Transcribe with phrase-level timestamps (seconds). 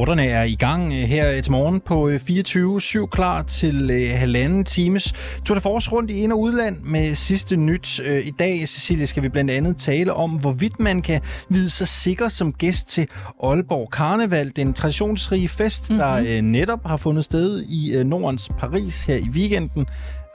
[0.00, 4.64] Rapporterne er i gang øh, her til morgen på 24-7, øh, klar til øh, halvanden
[4.64, 5.14] times
[5.44, 7.98] Tour de Force rundt i ind- og udland med sidste nyt.
[7.98, 12.28] I dag, Cecilie, skal vi blandt andet tale om, hvorvidt man kan vide sig sikker
[12.28, 13.08] som gæst til
[13.42, 15.98] Aalborg Karneval, den traditionsrige fest, mm-hmm.
[15.98, 19.86] der netop har fundet sted i Nordens Paris her i weekenden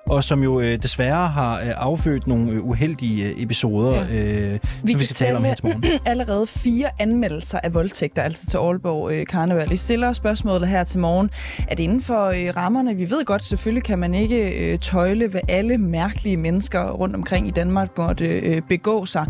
[0.10, 4.16] og som jo øh, desværre har øh, affødt nogle øh, uheldige øh, episoder, ja.
[4.16, 5.84] øh, vi som vi skal tale om her til morgen.
[6.06, 9.72] allerede fire anmeldelser af voldtægter, altså til Aalborg øh, Karneval.
[9.72, 11.30] I stiller spørgsmålet her til morgen,
[11.70, 12.96] det inden for øh, rammerne?
[12.96, 17.48] Vi ved godt, selvfølgelig kan man ikke øh, tøjle, hvad alle mærkelige mennesker rundt omkring
[17.48, 19.26] i Danmark måtte øh, begå sig.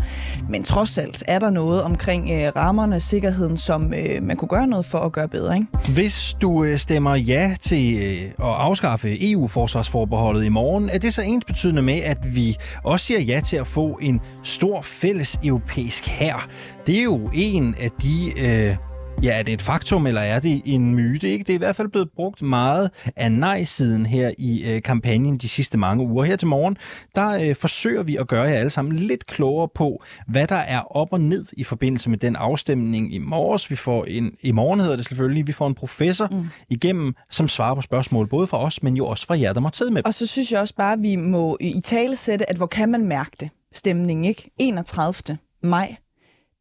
[0.50, 4.66] Men trods alt er der noget omkring øh, rammerne, sikkerheden, som øh, man kunne gøre
[4.66, 5.56] noget for at gøre bedre.
[5.56, 5.92] Ikke?
[5.94, 11.14] Hvis du øh, stemmer ja til øh, at afskaffe EU-forsvarsforbeholdet i morgen, morgen, er det
[11.14, 15.38] så ens betydende med, at vi også siger ja til at få en stor fælles
[15.44, 16.48] europæisk hær?
[16.86, 18.76] Det er jo en af de øh,
[19.22, 21.28] Ja, er det et faktum, eller er det en myte?
[21.28, 21.42] Ikke?
[21.42, 25.48] Det er i hvert fald blevet brugt meget af nej-siden her i øh, kampagnen de
[25.48, 26.24] sidste mange uger.
[26.24, 26.76] Her til morgen,
[27.14, 30.96] der øh, forsøger vi at gøre jer alle sammen lidt klogere på, hvad der er
[30.96, 33.70] op og ned i forbindelse med den afstemning i morges.
[33.70, 36.46] Vi får en, i morgen hedder det selvfølgelig, vi får en professor mm.
[36.68, 39.70] igennem, som svarer på spørgsmål, både fra os, men jo også fra jer, der må
[39.70, 40.02] tid med.
[40.04, 42.88] Og så synes jeg også bare, at vi må i tale sætte, at hvor kan
[42.88, 43.50] man mærke det?
[43.72, 44.50] Stemningen, ikke?
[44.58, 45.38] 31.
[45.62, 45.96] maj.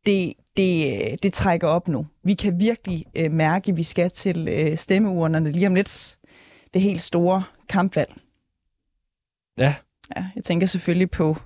[0.06, 2.08] Det, det, det trækker op nu.
[2.24, 6.18] Vi kan virkelig øh, mærke, at vi skal til øh, stemmeurnerne lige om lidt.
[6.74, 8.14] Det helt store kampvalg.
[9.58, 9.76] Ja.
[10.18, 11.38] Ja, jeg tænker selvfølgelig på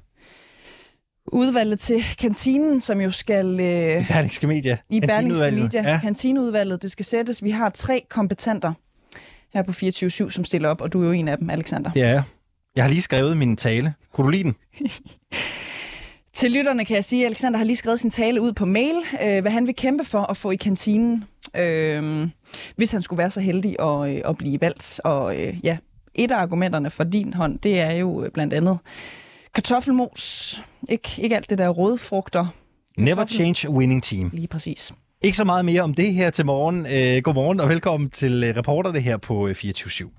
[1.27, 3.59] udvalget til kantinen, som jo skal...
[3.59, 4.77] Øh, I Berlingske Media.
[4.89, 5.89] I Berlingske Media.
[5.91, 5.99] Ja.
[5.99, 6.81] Kantineudvalget.
[6.81, 7.43] Det skal sættes.
[7.43, 8.73] Vi har tre kompetenter
[9.53, 11.91] her på 24-7, som stiller op, og du er jo en af dem, Alexander.
[11.95, 12.23] Er jeg.
[12.75, 13.93] Jeg har lige skrevet min tale.
[14.13, 14.55] Kunne du lide den?
[16.39, 18.95] Til lytterne kan jeg sige, at Alexander har lige skrevet sin tale ud på mail,
[19.23, 21.23] øh, hvad han vil kæmpe for at få i kantinen,
[21.55, 22.27] øh,
[22.75, 25.01] hvis han skulle være så heldig at, øh, at blive valgt.
[25.03, 25.77] Og øh, ja,
[26.15, 28.77] et af argumenterne for din hånd, det er jo øh, blandt andet
[29.55, 32.45] kartoffelmos, ikke, ikke alt det der rødfrugter.
[32.97, 34.29] Never change a winning team.
[34.33, 34.93] Lige præcis.
[35.21, 36.85] Ikke så meget mere om det her til morgen.
[36.85, 40.13] Øh, godmorgen og velkommen til øh, reporterne her på 24 øh,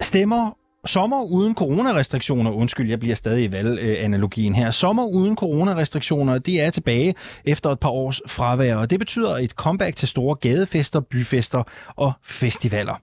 [0.00, 4.70] Stemmer Sommer uden coronarestriktioner, undskyld, jeg bliver stadig i valganalogien her.
[4.70, 7.14] Sommer uden coronarestriktioner, det er tilbage
[7.44, 11.62] efter et par års fravær, og det betyder et comeback til store gadefester, byfester
[11.96, 12.94] og festivaler.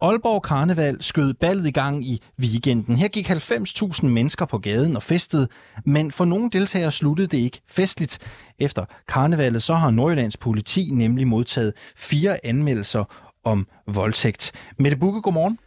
[0.00, 2.96] Aalborg Karneval skød ballet i gang i weekenden.
[2.96, 5.48] Her gik 90.000 mennesker på gaden og festede,
[5.84, 8.18] men for nogle deltagere sluttede det ikke festligt.
[8.58, 13.04] Efter karnevalet så har Nordjyllands politi nemlig modtaget fire anmeldelser
[13.44, 14.52] om voldtægt.
[14.78, 15.58] Mette Bukke, godmorgen.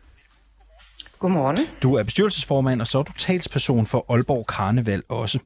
[1.19, 1.57] Godmorgen.
[1.83, 5.39] Du er bestyrelsesformand, og så er du talsperson for Aalborg Karneval også.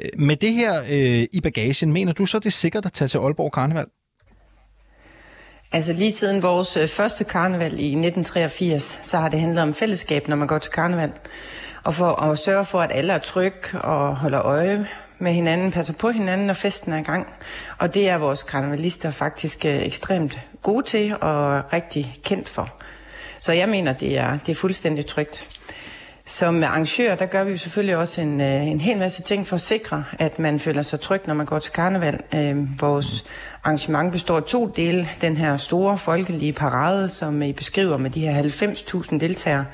[0.00, 3.08] Øh, med det her øh, i bagagen, mener du så, det er sikkert at tage
[3.08, 3.86] til Aalborg Karneval?
[5.72, 10.28] Altså lige siden vores øh, første karneval i 1983, så har det handlet om fællesskab,
[10.28, 11.12] når man går til karneval.
[11.84, 14.88] Og for at sørge for, at alle er tryg og holder øje
[15.18, 17.26] med hinanden, passer på hinanden, når festen er i gang.
[17.78, 22.81] Og det er vores karnevalister faktisk øh, ekstremt gode til og rigtig kendt for.
[23.42, 25.46] Så jeg mener, det er, det er fuldstændig trygt.
[26.26, 29.56] Som arrangør, der gør vi jo selvfølgelig også en, øh, en hel masse ting for
[29.56, 32.20] at sikre, at man føler sig tryg, når man går til karneval.
[32.34, 33.24] Øh, vores
[33.64, 35.08] arrangement består af to dele.
[35.20, 39.64] Den her store folkelige parade, som I beskriver med de her 90.000 deltagere.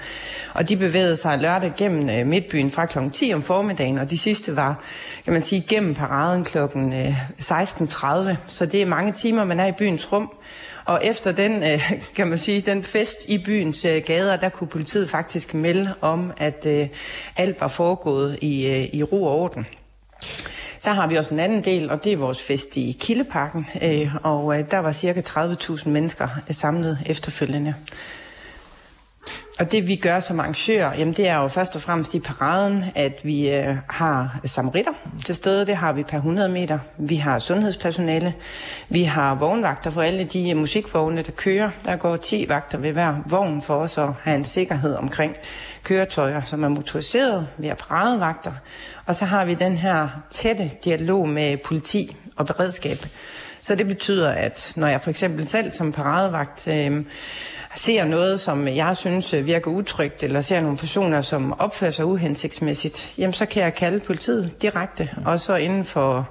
[0.55, 2.99] Og de bevægede sig lørdag gennem øh, midtbyen fra kl.
[3.13, 4.83] 10 om formiddagen, og de sidste var,
[5.25, 6.59] kan man sige, gennem paraden kl.
[6.59, 8.07] 16.30.
[8.07, 10.31] Øh, Så det er mange timer, man er i byens rum.
[10.89, 14.69] Og efter den, øh, kan man sige, den fest i byens øh, gader, der kunne
[14.69, 16.89] politiet faktisk melde om, at øh,
[17.37, 19.67] alt var foregået i, i ro og orden.
[20.79, 23.67] Så har vi også en anden del, og det er vores fest i Kildeparken,
[24.23, 27.75] og der var cirka 30.000 mennesker samlet efterfølgende.
[29.59, 32.85] Og det vi gør som arrangør, jamen det er jo først og fremmest i paraden,
[32.95, 34.93] at vi øh, har samaritter
[35.25, 35.67] til stede.
[35.67, 36.79] Det har vi per 100 meter.
[36.99, 38.35] Vi har sundhedspersonale.
[38.89, 41.71] Vi har vognvagter for alle de øh, musikvogne, der kører.
[41.85, 45.37] Der går 10 vagter ved hver vogn for os at have en sikkerhed omkring
[45.83, 47.49] køretøjer, som er motoriseret.
[47.57, 48.53] Vi har paradevagter.
[49.07, 52.99] Og så har vi den her tætte dialog med politi og beredskab.
[53.61, 57.05] Så det betyder, at når jeg for eksempel selv som paradevagt øh,
[57.75, 63.15] ser noget, som jeg synes virker utrygt, eller ser nogle personer, som opfører sig uhensigtsmæssigt,
[63.19, 66.31] jamen så kan jeg kalde politiet direkte, og så inden for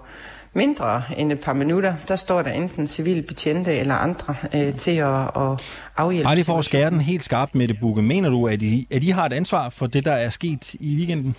[0.54, 4.92] mindre end et par minutter, der står der enten civil betjente eller andre øh, til
[4.92, 5.64] at, at
[5.98, 6.36] afhjælpe.
[6.36, 8.02] Lige for at skære den helt skarpt med det, Bukke.
[8.02, 10.96] Mener du, at I, at I har et ansvar for det, der er sket i
[10.96, 11.36] weekenden?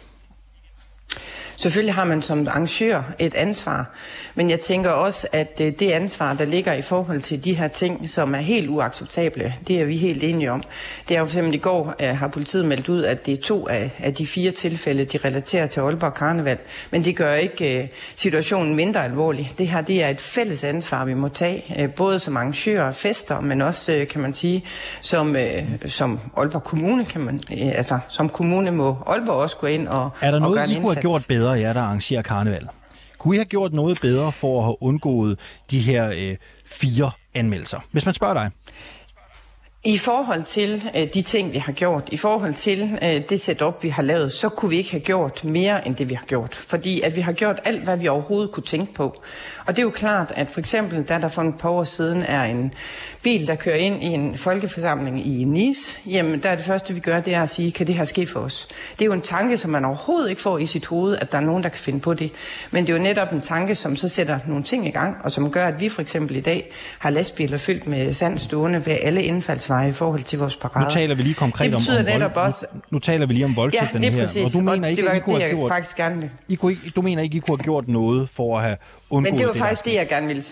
[1.59, 3.87] Selvfølgelig har man som arrangør et ansvar,
[4.35, 7.69] men jeg tænker også, at øh, det ansvar, der ligger i forhold til de her
[7.69, 10.63] ting, som er helt uacceptable, det er vi helt enige om.
[11.09, 13.69] Det er jo for i går, øh, har politiet meldt ud, at det er to
[13.69, 16.59] af, af de fire tilfælde, de relaterer til Aalborg Karneval,
[16.91, 19.53] men det gør ikke øh, situationen mindre alvorlig.
[19.59, 23.41] Det her det er et fælles ansvar, vi må tage, både som arrangører og fester,
[23.41, 24.65] men også, kan man sige,
[25.01, 25.37] som,
[25.87, 30.31] som Aalborg Kommune, kan man, altså som kommune må Aalborg også gå ind og Er
[30.31, 32.69] der noget, og I kunne have gjort bedre, jer der arrangerer karneval?
[33.19, 35.39] Kunne I have gjort noget bedre for at have undgået
[35.71, 36.37] de her øh,
[36.67, 37.81] fire anmeldelser?
[37.93, 38.51] Hvis man spørger dig.
[39.85, 43.83] I forhold til øh, de ting, vi har gjort, i forhold til øh, det setup,
[43.83, 46.55] vi har lavet, så kunne vi ikke have gjort mere end det, vi har gjort.
[46.55, 49.23] Fordi at vi har gjort alt, hvad vi overhovedet kunne tænke på.
[49.69, 52.23] Og det er jo klart, at for eksempel, da der for et par år siden
[52.23, 52.75] er en
[53.23, 57.01] bil, der kører ind i en folkeforsamling i Nice, jamen der er det første, vi
[57.01, 58.69] gør, det er at sige, kan det her ske for os?
[58.99, 61.39] Det er jo en tanke, som man overhovedet ikke får i sit hoved, at der
[61.39, 62.33] er nogen, der kan finde på det.
[62.71, 65.33] Men det er jo netop en tanke, som så sætter nogle ting i gang, og
[65.33, 68.97] som gør, at vi for eksempel i dag har lastbiler fyldt med sand stående ved
[69.03, 70.87] alle indfaldsveje i forhold til vores parader.
[70.87, 72.67] Nu taler vi lige konkret om, om vold, også...
[72.75, 74.27] nu, nu taler vi lige om voldtægten ja, her.
[74.27, 74.55] Præcis.
[74.55, 75.71] Og du mener og ikke, at I kunne have gjort...
[75.71, 76.31] faktisk gerne.
[76.49, 78.77] I kunne ikke, du mener ikke, I kunne have gjort noget for at have
[79.11, 80.43] undgået Men det var det faktisk det, jeg gerne ville...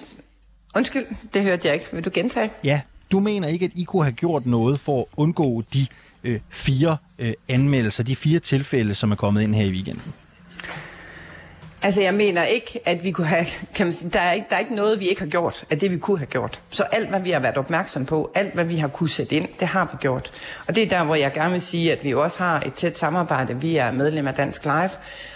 [0.76, 1.86] Undskyld, det hørte jeg ikke.
[1.92, 2.50] Vil du gentage?
[2.64, 2.80] Ja,
[3.12, 5.86] du mener ikke, at I kunne have gjort noget for at undgå de
[6.24, 10.12] øh, fire øh, anmeldelser, de fire tilfælde, som er kommet ind her i weekenden?
[11.86, 13.46] Altså, jeg mener ikke, at vi kunne have...
[13.74, 15.78] Kan man sige, der, er ikke, der er ikke noget, vi ikke har gjort af
[15.78, 16.60] det, vi kunne have gjort.
[16.70, 19.48] Så alt, hvad vi har været opmærksom på, alt, hvad vi har kunne sætte ind,
[19.60, 20.30] det har vi gjort.
[20.68, 22.98] Og det er der, hvor jeg gerne vil sige, at vi også har et tæt
[22.98, 23.60] samarbejde.
[23.60, 24.90] Vi er medlem af Dansk Live,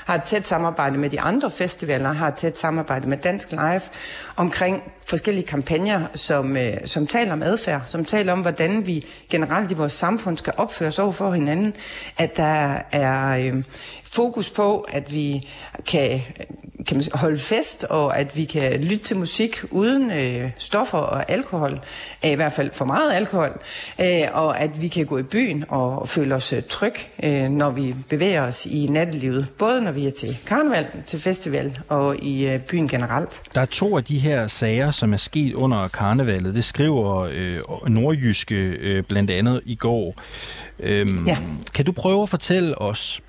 [0.05, 3.83] har et tæt samarbejde med de andre festivaler, har et tæt samarbejde med Dansk Live
[4.37, 9.71] omkring forskellige kampagner, som, øh, som taler om adfærd, som taler om, hvordan vi generelt
[9.71, 11.77] i vores samfund skal opføre os over for hinanden.
[12.19, 13.39] At der er...
[13.39, 13.65] Øh,
[14.13, 15.49] fokus på, at vi
[15.87, 16.23] kan,
[16.87, 21.31] kan man holde fest, og at vi kan lytte til musik uden øh, stoffer og
[21.31, 21.81] alkohol,
[22.25, 23.61] øh, i hvert fald for meget alkohol,
[24.01, 27.71] øh, og at vi kan gå i byen og føle os øh, tryg, øh, når
[27.71, 32.49] vi bevæger os i nattelivet, både når vi er til karneval, til festival og i
[32.49, 33.43] øh, byen generelt.
[33.55, 36.55] Der er to af de her sager, som er sket under karnevalet.
[36.55, 40.15] Det skriver øh, Nordjyske øh, blandt andet i går.
[40.81, 41.39] Øhm, ja.
[41.75, 43.21] Kan du prøve at fortælle os,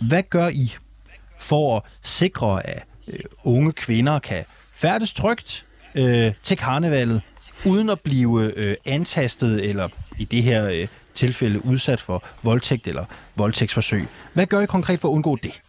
[0.00, 0.74] hvad gør I
[1.38, 4.44] for at sikre, at øh, unge kvinder kan
[4.74, 7.22] færdes trygt øh, til karnevalet,
[7.66, 9.88] uden at blive øh, antastet eller
[10.18, 13.04] i det her øh, tilfælde udsat for voldtægt eller
[13.36, 14.06] voldtægtsforsøg?
[14.32, 15.62] Hvad gør I konkret for at undgå det?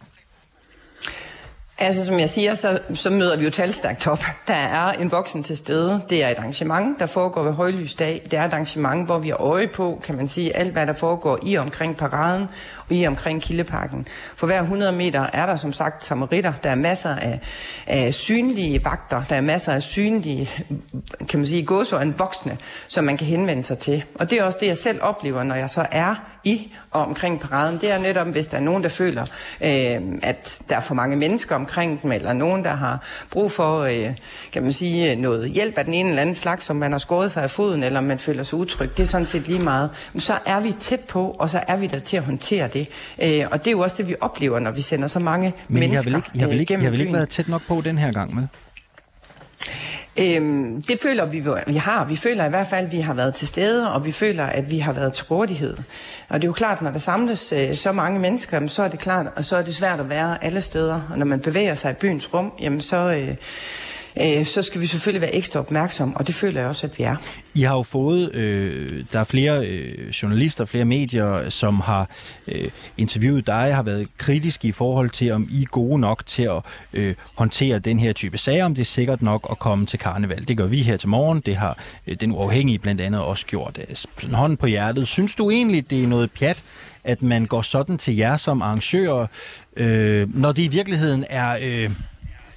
[1.82, 4.24] Altså, som jeg siger, så, så møder vi jo talstærkt op.
[4.46, 6.00] Der er en voksen til stede.
[6.10, 8.22] Det er et arrangement, der foregår ved højlysdag.
[8.24, 10.92] Det er et arrangement, hvor vi har øje på, kan man sige, alt hvad der
[10.92, 12.48] foregår i omkring paraden
[12.88, 14.08] og i omkring Kildeparken.
[14.36, 16.52] For hver 100 meter er der som sagt samaritter.
[16.62, 17.40] Der er masser af,
[17.86, 19.22] af synlige vagter.
[19.28, 20.50] Der er masser af synlige,
[21.28, 22.58] kan man sige, gåsøjne voksne,
[22.88, 24.04] som man kan henvende sig til.
[24.14, 27.40] Og det er også det, jeg selv oplever, når jeg så er i og omkring
[27.40, 27.78] paraden.
[27.80, 29.22] Det er netop, hvis der er nogen, der føler,
[29.60, 32.98] øh, at der er for mange mennesker omkring dem, eller nogen, der har
[33.30, 34.10] brug for, øh,
[34.52, 37.32] kan man sige, noget hjælp af den ene eller anden slags, som man har skåret
[37.32, 38.96] sig af foden, eller man føler sig utryg.
[38.96, 39.90] Det er sådan set lige meget.
[40.12, 42.88] Men så er vi tæt på, og så er vi der til at håndtere det.
[43.22, 45.80] Øh, og det er jo også det, vi oplever, når vi sender så mange Men
[45.80, 47.62] mennesker I har vel ikke, har vel ikke, I har vel ikke været tæt nok
[47.68, 48.46] på den her gang med?
[50.16, 52.04] Øhm, det føler vi, vi har.
[52.04, 54.70] Vi føler i hvert fald, at vi har været til stede, og vi føler, at
[54.70, 55.76] vi har været til rådighed.
[56.28, 58.98] Og det er jo klart, når der samles øh, så mange mennesker, så er det
[58.98, 61.00] klart, og så er det svært at være alle steder.
[61.10, 63.34] Og når man bevæger sig i byens rum, jamen så, øh,
[64.20, 67.02] øh, så skal vi selvfølgelig være ekstra opmærksom, og det føler jeg også, at vi
[67.02, 67.16] er.
[67.54, 72.08] I har jo fået, øh, der er flere øh, journalister, flere medier, som har
[72.48, 76.42] øh, interviewet dig, har været kritiske i forhold til, om I er gode nok til
[76.42, 79.98] at øh, håndtere den her type sager, om det er sikkert nok at komme til
[79.98, 80.48] karneval.
[80.48, 83.78] Det gør vi her til morgen, det har øh, den uafhængige blandt andet også gjort.
[83.88, 85.08] Øh, sådan hånden på hjertet.
[85.08, 86.62] Synes du egentlig, det er noget pjat,
[87.04, 89.26] at man går sådan til jer som arrangører,
[89.76, 91.90] øh, når det i virkeligheden er, øh,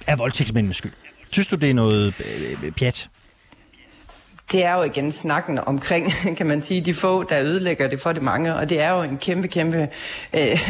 [0.06, 0.92] er voldtægtsmændenes skyld?
[1.30, 3.08] Synes du, det er noget øh, øh, pjat?
[4.52, 8.12] Det er jo igen snakken omkring, kan man sige, de få, der ødelægger det for
[8.12, 9.88] de mange, og det er jo en kæmpe, kæmpe,
[10.34, 10.60] øh,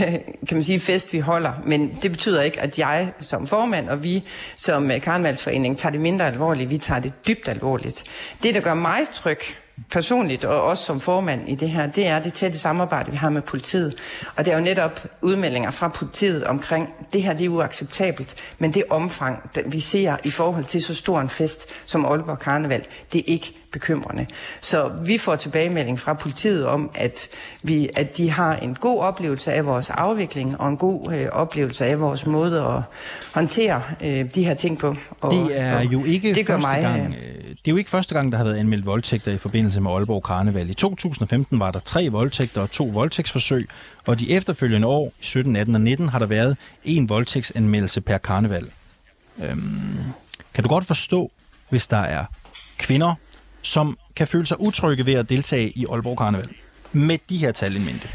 [0.49, 1.53] kan man sige, fest, vi holder.
[1.65, 4.25] Men det betyder ikke, at jeg som formand og vi
[4.57, 6.71] som øh, Karnevalsforening tager det mindre alvorligt.
[6.71, 8.05] Vi tager det dybt alvorligt.
[8.43, 9.39] Det, der gør mig tryg,
[9.91, 13.31] personligt og også som formand i det her, det er det tætte samarbejde, vi har
[13.31, 13.95] med politiet.
[14.37, 18.75] Og det er jo netop udmeldinger fra politiet omkring, det her det er uacceptabelt, men
[18.75, 23.19] det omfang, vi ser i forhold til så stor en fest som Aalborg Karneval, det
[23.19, 24.27] er ikke bekymrende.
[24.61, 27.29] Så vi får tilbagemelding fra politiet om, at,
[27.63, 31.87] vi, at de har en god oplevelse af vores afvikling og en god øh, oplevelse
[31.87, 32.83] af vores måde at
[33.35, 34.97] håndtere øh, de her ting på.
[35.21, 37.36] Og, det er jo ikke det første mig, gang, øh,
[37.67, 40.23] det er jo ikke første gang, der har været anmeldt voldtægter i forbindelse med Aalborg
[40.23, 40.71] Karneval.
[40.71, 43.69] I 2015 var der tre voldtægter og to voldtægtsforsøg,
[44.05, 48.19] og de efterfølgende år, i 17, 18 og 19, har der været en voldtægtsanmeldelse per
[48.19, 48.71] karneval.
[49.45, 49.99] Øhm,
[50.55, 51.33] kan du godt forstå,
[51.69, 52.25] hvis der er
[52.79, 53.15] kvinder,
[53.63, 56.49] som kan føle sig utrygge ved at deltage i Aalborg Karneval.
[56.93, 58.09] Med de her tal i mente.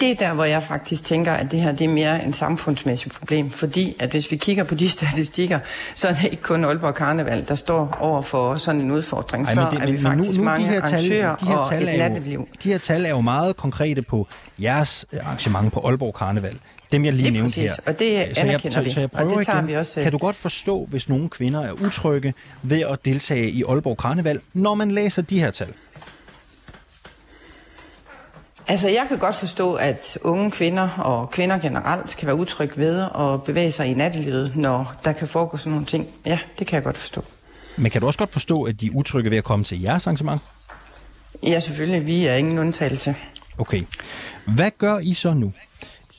[0.00, 3.14] Det er der, hvor jeg faktisk tænker, at det her det er mere en samfundsmæssigt
[3.14, 5.58] problem, fordi at hvis vi kigger på de statistikker,
[5.94, 9.46] så er det ikke kun Aalborg Karneval, der står over for sådan en udfordring.
[9.46, 11.88] Ej, så det, er vi faktisk nu, nu, mange de her tal, de her tal
[11.88, 16.58] er jo, De her tal er jo meget konkrete på jeres arrangement på Aalborg Karneval.
[16.92, 17.92] Dem, jeg lige, lige nævnte præcis, her.
[17.92, 19.68] og det så jeg, så, så jeg prøver og det tager igen.
[19.68, 20.02] vi også...
[20.02, 24.40] Kan du godt forstå, hvis nogle kvinder er utrygge ved at deltage i Aalborg Karneval,
[24.54, 25.72] når man læser de her tal?
[28.68, 33.06] Altså, jeg kan godt forstå, at unge kvinder og kvinder generelt kan være utrygge ved
[33.18, 36.08] at bevæge sig i nattelivet, når der kan foregå sådan nogle ting.
[36.24, 37.24] Ja, det kan jeg godt forstå.
[37.76, 40.06] Men kan du også godt forstå, at de er utrygge ved at komme til jeres
[40.06, 40.42] arrangement?
[41.42, 42.06] Ja, selvfølgelig.
[42.06, 43.14] Vi er ingen undtagelse.
[43.58, 43.80] Okay.
[44.46, 45.52] Hvad gør I så nu?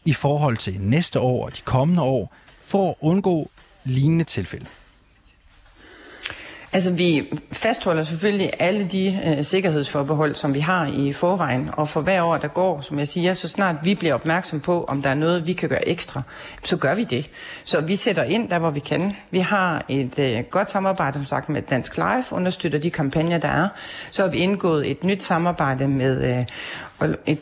[0.08, 3.50] i forhold til næste år og de kommende år, for at undgå
[3.84, 4.66] lignende tilfælde?
[6.74, 12.02] Altså, vi fastholder selvfølgelig alle de øh, sikkerhedsforbehold, som vi har i forvejen, og for
[12.02, 15.10] hver år, der går, som jeg siger, så snart vi bliver opmærksom på, om der
[15.10, 16.22] er noget, vi kan gøre ekstra,
[16.64, 17.30] så gør vi det.
[17.64, 19.16] Så vi sætter ind der, hvor vi kan.
[19.32, 23.50] Vi har et øh, godt samarbejde, som sagt, med Dansk Life, understøtter de kampagner, der
[23.50, 23.68] er.
[24.12, 26.46] Så har vi indgået et nyt samarbejde med øh,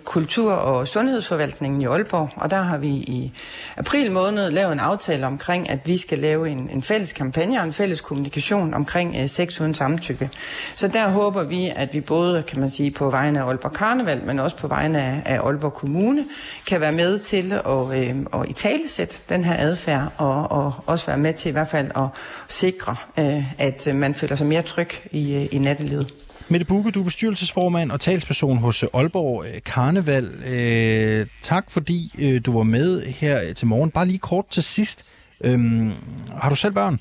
[0.03, 3.31] kultur- og sundhedsforvaltningen i Aalborg, og der har vi i
[3.77, 7.65] april måned lavet en aftale omkring, at vi skal lave en, en fælles kampagne og
[7.65, 10.29] en fælles kommunikation omkring øh, sex uden samtykke.
[10.75, 14.21] Så der håber vi, at vi både, kan man sige, på vegne af Aalborg Karneval,
[14.25, 16.24] men også på vegne af, af Aalborg Kommune,
[16.67, 21.17] kan være med til at, øh, at italesætte den her adfærd, og, og også være
[21.17, 22.07] med til i hvert fald at
[22.47, 26.25] sikre, øh, at øh, man føler sig mere tryg i, øh, i nattelivet.
[26.49, 30.25] Mette Bukke, du er bestyrelsesformand og talsperson hos Aalborg øh, Karneval.
[30.45, 33.91] Øh, tak fordi øh, du var med her til morgen.
[33.91, 35.05] Bare lige kort til sidst.
[35.41, 35.93] Øhm,
[36.37, 36.99] har du selv børn?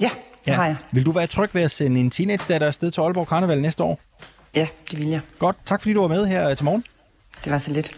[0.00, 0.10] Ja,
[0.44, 0.54] det ja.
[0.54, 0.76] har jeg.
[0.92, 4.00] Vil du være tryg ved at sende en teenage-datter afsted til Aalborg Karneval næste år?
[4.54, 5.20] Ja, det vil jeg.
[5.38, 5.56] Godt.
[5.64, 6.84] Tak fordi du var med her til morgen.
[7.44, 7.94] Det var så lidt.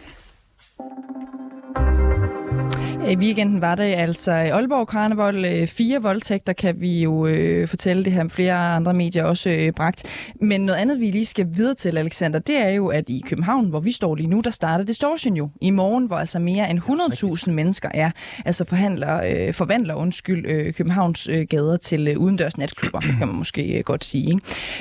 [3.11, 5.45] I weekenden var det altså Aalborg Karneval.
[5.45, 9.73] Øh, fire voldtægter kan vi jo øh, fortælle, det her flere andre medier også øh,
[9.73, 10.05] bragt.
[10.41, 13.67] Men noget andet, vi lige skal videre til, Alexander, det er jo, at i København,
[13.67, 15.51] hvor vi står lige nu, der starter Distortion jo.
[15.61, 18.11] I morgen, hvor altså mere end 100.000 mennesker er,
[18.45, 23.37] altså forhandler, øh, forvandler undskyld, øh, Københavns øh, gader til øh, udendørs natklubber, kan man
[23.37, 24.41] måske øh, godt sige.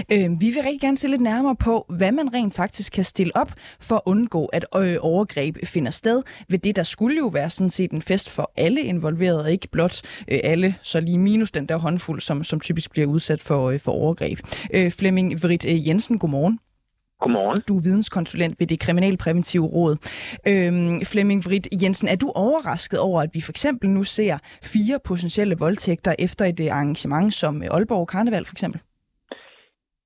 [0.09, 0.25] Ikke?
[0.25, 3.37] Øh, vi vil rigtig gerne se lidt nærmere på, hvad man rent faktisk kan stille
[3.37, 7.49] op for at undgå, at øh, overgreb finder sted ved det, der skulle jo være
[7.49, 11.65] sådan set en fest for alle involverede, ikke blot øh, alle, så lige minus den
[11.65, 14.39] der håndfuld, som, som typisk bliver udsat for, øh, for overgreb.
[14.73, 16.59] Øh, Flemming Vrit øh, Jensen, godmorgen.
[17.19, 17.61] Godmorgen.
[17.67, 19.97] Du er videnskonsulent ved det Kriminalpræventive Råd.
[20.47, 24.99] Øhm, Flemming Vrit Jensen, er du overrasket over, at vi for eksempel nu ser fire
[25.03, 28.81] potentielle voldtægter efter et arrangement som Aalborg Karneval for eksempel?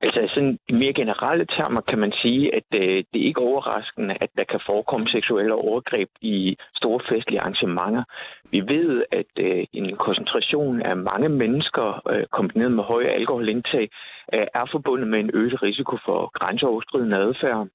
[0.02, 4.18] Altså sådan i mere generelle termer kan man sige, at øh, det er ikke overraskende,
[4.22, 8.04] at der kan forekomme seksuelle overgreb i store festlige arrangementer.
[8.52, 13.90] Vi ved, at øh, en koncentration af mange mennesker øh, kombineret med høje alkoholindtag
[14.34, 17.68] øh, er forbundet med en øget risiko for grænseoverskridende adfærd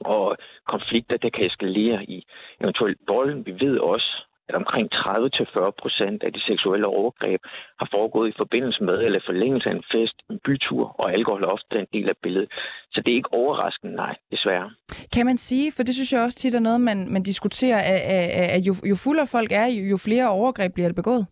[0.00, 0.36] og
[0.68, 2.26] konflikter, der kan eskalere i
[2.60, 3.44] eventuelt vold.
[3.44, 7.40] Vi ved også, at omkring 30-40 procent af de seksuelle overgreb
[7.80, 11.46] har foregået i forbindelse med eller forlængelse af en fest, en bytur, og alkohol er
[11.56, 12.50] ofte en del af billedet.
[12.92, 14.70] Så det er ikke overraskende, nej, desværre.
[15.14, 18.00] Kan man sige, for det synes jeg også tit er noget, man, man diskuterer, at,
[18.16, 21.26] at, at jo, jo fuldere folk er, jo, jo flere overgreb bliver det begået?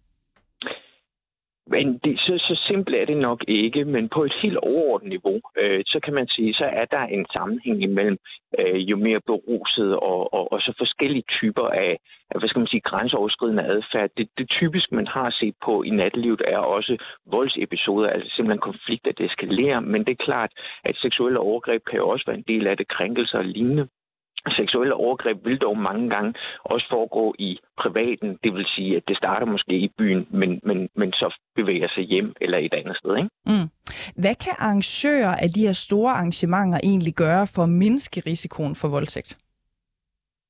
[1.66, 5.40] Men det, så, så simpelt er det nok ikke, men på et helt overordnet niveau,
[5.58, 8.18] øh, så kan man sige, så er der en sammenhæng imellem
[8.58, 11.98] øh, jo mere beruset og, og, og så forskellige typer af,
[12.38, 14.10] hvad skal man sige, grænseoverskridende adfærd.
[14.16, 19.12] Det, det typisk, man har set på i nattelivet, er også voldsepisoder, altså simpelthen konflikter,
[19.12, 20.50] der eskalerer, men det er klart,
[20.84, 23.88] at seksuelle overgreb kan jo også være en del af det, krænkelser og lignende.
[24.48, 26.34] Seksuelle overgreb vil dog mange gange
[26.64, 28.38] også foregå i privaten.
[28.44, 32.04] Det vil sige, at det starter måske i byen, men, men, men så bevæger sig
[32.04, 33.16] hjem eller et andet sted.
[33.16, 33.28] Ikke?
[33.46, 33.68] Mm.
[34.22, 38.88] Hvad kan arrangører af de her store arrangementer egentlig gøre for at mindske risikoen for
[38.88, 39.36] voldtægt?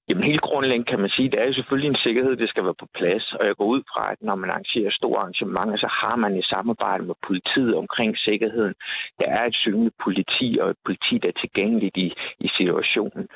[0.09, 2.65] Jamen helt grundlæggende kan man sige, at det er jo selvfølgelig en sikkerhed, det skal
[2.65, 3.33] være på plads.
[3.33, 6.43] Og jeg går ud fra, at når man arrangerer store arrangementer, så har man i
[6.43, 8.75] samarbejde med politiet omkring sikkerheden.
[9.21, 12.09] Der er et synligt politi og et politi, der er tilgængeligt i,
[12.41, 13.29] i situationen.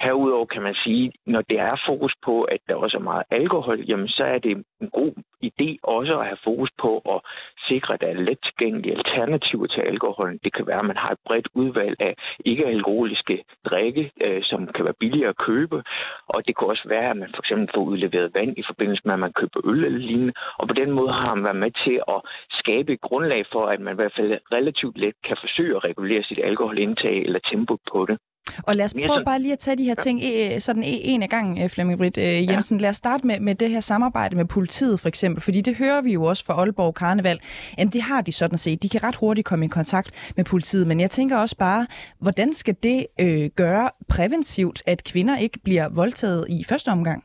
[0.00, 3.80] Herudover kan man sige, når det er fokus på, at der også er meget alkohol,
[3.80, 5.12] jamen så er det en god
[5.48, 7.20] idé også at have fokus på at
[7.68, 10.40] sikre, at der er let tilgængelige alternativer til alkoholen.
[10.44, 12.14] Det kan være, at man har et bredt udvalg af
[12.44, 15.82] ikke-alkoholiske drikke, øh, som kan være billigere at købe.
[16.26, 19.14] Og det kan også være, at man for eksempel får udleveret vand i forbindelse med,
[19.14, 20.34] at man køber øl eller lignende.
[20.58, 23.80] Og på den måde har man været med til at skabe et grundlag for, at
[23.80, 28.06] man i hvert fald relativt let kan forsøge at regulere sit alkoholindtag eller tempo på
[28.08, 28.18] det.
[28.66, 30.58] Og lad os prøve bare lige at tage de her ting ja.
[30.58, 32.78] sådan en af gangen, øh, Flemming Britt øh, Jensen.
[32.78, 32.82] Ja.
[32.82, 36.02] Lad os starte med, med det her samarbejde med politiet for eksempel, fordi det hører
[36.02, 37.40] vi jo også fra Aalborg Karneval.
[37.78, 38.82] Jamen det har de sådan set.
[38.82, 41.86] De kan ret hurtigt komme i kontakt med politiet, men jeg tænker også bare,
[42.20, 47.24] hvordan skal det øh, gøre præventivt, at kvinder ikke bliver voldtaget i første omgang?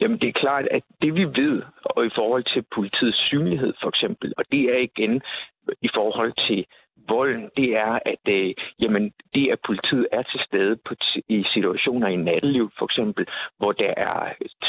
[0.00, 3.88] Jamen, det er klart, at det vi ved, og i forhold til politiets synlighed for
[3.88, 5.22] eksempel, og det er igen
[5.82, 6.66] i forhold til
[7.14, 10.94] volden, det er, at øh, jamen, det, at politiet er til stede på
[11.28, 13.26] i situationer i natteliv, for eksempel,
[13.58, 14.16] hvor der er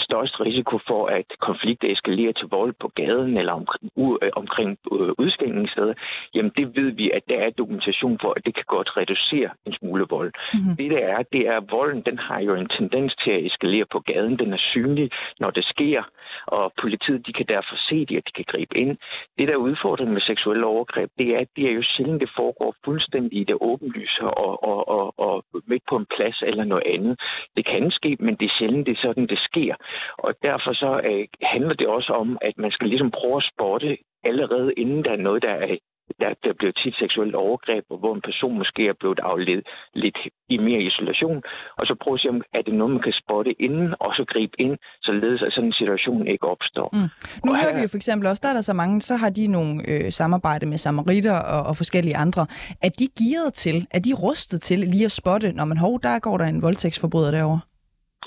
[0.06, 4.78] størst risiko for, at konflikter eskalerer til vold på gaden eller om, u, øh, omkring
[4.92, 5.94] øh, udskændingssteder,
[6.36, 9.74] jamen det ved vi, at der er dokumentation for, at det kan godt reducere en
[9.74, 10.32] smule vold.
[10.54, 10.76] Mm-hmm.
[10.80, 13.86] Det der er, det er, at volden den har jo en tendens til at eskalere
[13.92, 14.40] på gaden.
[14.40, 16.04] Den er synlig, når det sker,
[16.46, 18.98] og politiet de kan derfor se det, og de kan gribe ind.
[19.38, 22.30] Det, der er udfordringen med seksuelle overgreb, det er, at det er jo sjældent, det
[22.36, 26.84] foregår fuldstændig i det åbenlyse og, og, og, og midt på en plads eller noget
[26.86, 27.20] andet.
[27.58, 29.76] Det kan ske, men det er sjældent, det er sådan, det sker.
[30.18, 33.98] Og derfor så øh, handler det også om, at man skal ligesom prøve at spotte
[34.24, 35.78] allerede inden der er noget, der er
[36.22, 40.18] der, der bliver tit seksuelt overgreb, hvor en person måske er blevet afledt lidt
[40.50, 41.44] i mere isolation,
[41.78, 44.24] og så prøve at se, om er det noget, man kan spotte inden, og så
[44.34, 46.90] gribe ind, således at sådan en situation ikke opstår.
[46.94, 47.10] Mm.
[47.46, 47.78] Nu og hører her...
[47.78, 50.12] vi jo for eksempel også, der er der så mange, så har de nogle øh,
[50.12, 52.44] samarbejde med samaritter og, og forskellige andre.
[52.82, 56.20] Er de gearet til, er de rustet til lige at spotte, når man hov, der
[56.20, 57.60] går der en voldtægtsforbryder derovre?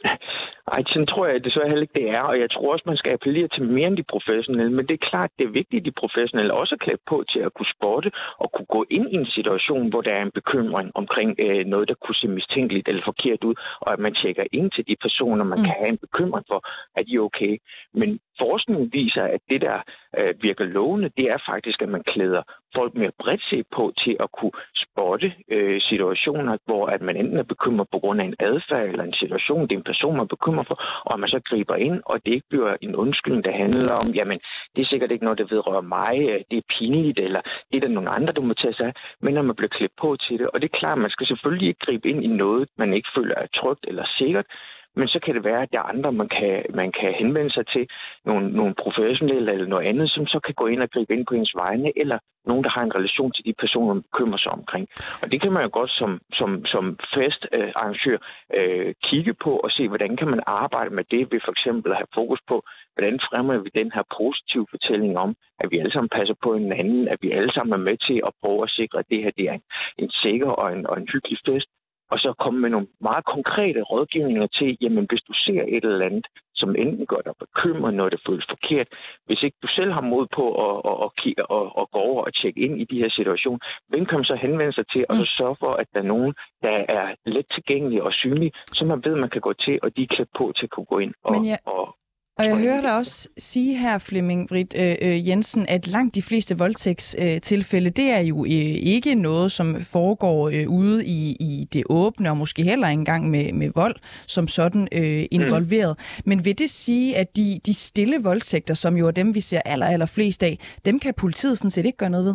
[0.73, 2.21] Ej, sådan tror jeg desværre heller ikke, det er.
[2.21, 4.73] Og jeg tror også, man skal appellere til mere end de professionelle.
[4.73, 7.41] Men det er klart, det er vigtigt, at de professionelle også er klædt på til
[7.41, 10.91] at kunne spotte og kunne gå ind i en situation, hvor der er en bekymring
[10.95, 14.71] omkring øh, noget, der kunne se mistænkeligt eller forkert ud, og at man tjekker ind
[14.71, 15.65] til de personer, man mm.
[15.65, 16.61] kan have en bekymring for,
[16.97, 17.59] at de er okay.
[17.95, 19.79] Men forskningen viser, at det, der
[20.19, 22.43] øh, virker lovende, det er faktisk, at man klæder
[22.77, 27.39] folk mere bredt set på til at kunne spotte øh, situationer, hvor at man enten
[27.39, 30.27] er bekymret på grund af en adfærd eller en situation, det er en person, man
[30.29, 33.53] er bekymret for, og man så griber ind, og det ikke bliver en undskyldning, der
[33.53, 34.39] handler om, jamen,
[34.77, 37.81] det er sikkert ikke noget, der vedrører mig, øh, det er pinligt, eller det er
[37.81, 40.39] der nogle andre, der må tage sig af, men når man bliver klædt på til
[40.39, 43.09] det, og det er klart, man skal selvfølgelig ikke gribe ind i noget, man ikke
[43.17, 44.47] føler er trygt eller sikkert,
[44.97, 47.67] men så kan det være, at der er andre, man kan, man kan henvende sig
[47.67, 47.89] til,
[48.25, 51.35] nogle, nogle professionelle eller noget andet, som så kan gå ind og gribe ind på
[51.35, 54.89] ens vegne, eller nogen, der har en relation til de personer, man bekymrer sig omkring.
[55.23, 58.19] Og det kan man jo godt som, som, som festarrangør
[58.55, 61.93] øh, øh, kigge på og se, hvordan kan man arbejde med det ved for eksempel
[61.93, 62.57] at have fokus på,
[62.95, 65.31] hvordan fremmer vi den her positive fortælling om,
[65.61, 68.33] at vi alle sammen passer på hinanden, at vi alle sammen er med til at
[68.43, 69.65] prøve at sikre, at det her det er en,
[69.99, 71.69] en sikker og en, og en hyggelig fest,
[72.11, 76.07] og så komme med nogle meget konkrete rådgivninger til, jamen hvis du ser et eller
[76.07, 78.89] andet, som enten gør dig bekymret, når det føles forkert,
[79.27, 81.11] hvis ikke du selv har mod på at, at, at,
[81.59, 84.35] at, at gå over og tjekke ind i de her situationer, hvem kan man så
[84.35, 85.37] henvende sig til, og så mm.
[85.39, 89.15] sørge for, at der er nogen, der er let tilgængelige og synlige, så man ved,
[89.17, 91.33] man kan gå til, og de er klædt på til at kunne gå ind og,
[91.33, 91.57] Men ja.
[91.67, 91.97] og,
[92.39, 96.23] og jeg hører dig også sige her, Flemming Britt øh, øh, Jensen, at langt de
[96.23, 101.85] fleste voldtægtstilfælde, det er jo øh, ikke noget, som foregår øh, ude i, i det
[101.91, 105.97] åbne, og måske heller ikke engang med, med vold som sådan øh, involveret.
[105.99, 106.23] Mm.
[106.29, 109.61] Men vil det sige, at de, de stille voldtægter, som jo er dem, vi ser
[109.65, 112.35] aller, aller flest af, dem kan politiet sådan set ikke gøre noget ved?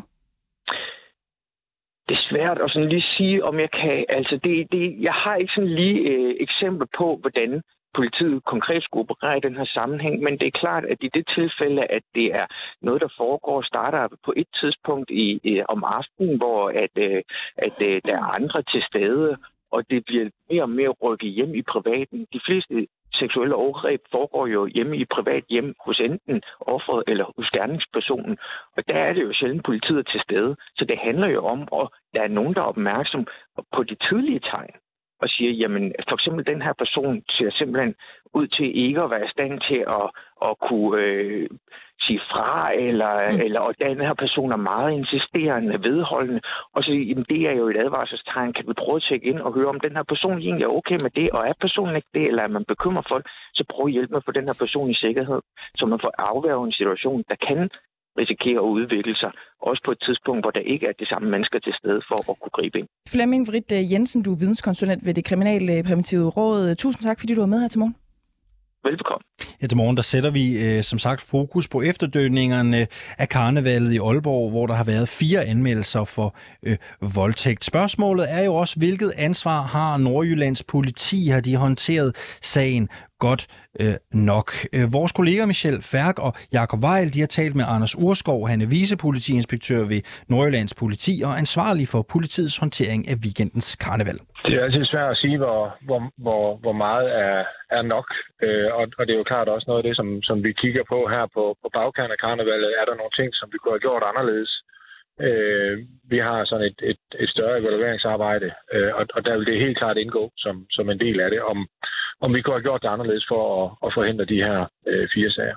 [2.10, 4.06] det er svært at sådan lige sige, om jeg kan.
[4.10, 7.62] Altså, det, det, jeg har ikke sådan lige øh, eksempel på, hvordan
[7.96, 11.26] politiet konkret skulle operere i den her sammenhæng, men det er klart, at i det
[11.36, 12.46] tilfælde, at det er
[12.82, 17.22] noget, der foregår, starter på et tidspunkt i, i om aftenen, hvor at, øh,
[17.58, 19.38] at øh, der er andre til stede,
[19.72, 22.28] og det bliver mere og mere rykket hjem i privaten.
[22.34, 27.50] De fleste seksuelle overgreb foregår jo hjemme i privat hjem hos enten offeret eller hos
[27.50, 28.38] gerningspersonen.
[28.78, 30.56] Og der er det jo sjældent politiet til stede.
[30.76, 33.28] Så det handler jo om, at der er nogen, der er opmærksom
[33.76, 34.76] på de tidlige tegn
[35.22, 37.96] og siger, jamen for eksempel den her person ser simpelthen
[38.34, 40.08] ud til ikke at være i stand til at,
[40.48, 41.50] at kunne øh,
[42.02, 43.42] sige fra, eller, mm.
[43.46, 46.42] eller og den her person er meget insisterende, vedholdende,
[46.76, 48.54] og så jamen, det er jo et advarselstegn.
[48.54, 50.98] Kan vi prøve at tjekke ind og høre, om den her person egentlig er okay
[51.06, 53.86] med det, og er personen ikke det, eller er man bekymret for det, så prøv
[53.86, 55.42] at hjælpe med at få den her person i sikkerhed,
[55.78, 57.70] så man får afværget en situation, der kan
[58.22, 59.32] risikerer at udvikle sig,
[59.70, 62.36] også på et tidspunkt, hvor der ikke er de samme mennesker til stede for at
[62.42, 62.88] kunne gribe ind.
[63.14, 66.76] Flemming Vridt øh, Jensen, du er videnskonsulent ved det Kriminalpræventive Råd.
[66.76, 67.96] Tusind tak, fordi du var med her til morgen.
[68.84, 69.24] Velbekomme.
[69.62, 72.88] Ja, til morgen der sætter vi øh, som sagt fokus på efterdødningerne
[73.18, 76.78] af karnevalet i Aalborg, hvor der har været fire anmeldelser for øh,
[77.16, 77.66] voldtægt.
[77.66, 81.28] Spørgsmålet er jo også, hvilket ansvar har Nordjyllands politi?
[81.28, 82.90] Har de håndteret sagen
[83.20, 83.48] godt
[83.80, 84.52] øh, nok.
[84.74, 88.62] Øh, vores kolleger Michel Færk og Jakob Weil, de har talt med Anders Urskov, han
[88.62, 94.20] er vicepolitiinspektør ved Nordjyllands politi og ansvarlig for politiets håndtering af weekendens karneval.
[94.46, 97.44] Det er altid svært at sige, hvor, hvor, hvor, hvor meget er,
[97.78, 98.08] er nok,
[98.46, 100.84] øh, og, og det er jo klart også noget af det, som, som vi kigger
[100.94, 102.78] på her på, på bagkanten af karnevalet.
[102.80, 104.52] Er der nogle ting, som vi kunne have gjort anderledes?
[105.28, 105.74] Øh,
[106.12, 109.78] vi har sådan et, et, et større evalueringsarbejde, øh, og, og der vil det helt
[109.78, 111.68] klart indgå som, som en del af det, om,
[112.22, 115.32] om vi kunne have gjort det anderledes for at, at forhindre de her øh, fire
[115.32, 115.56] sager.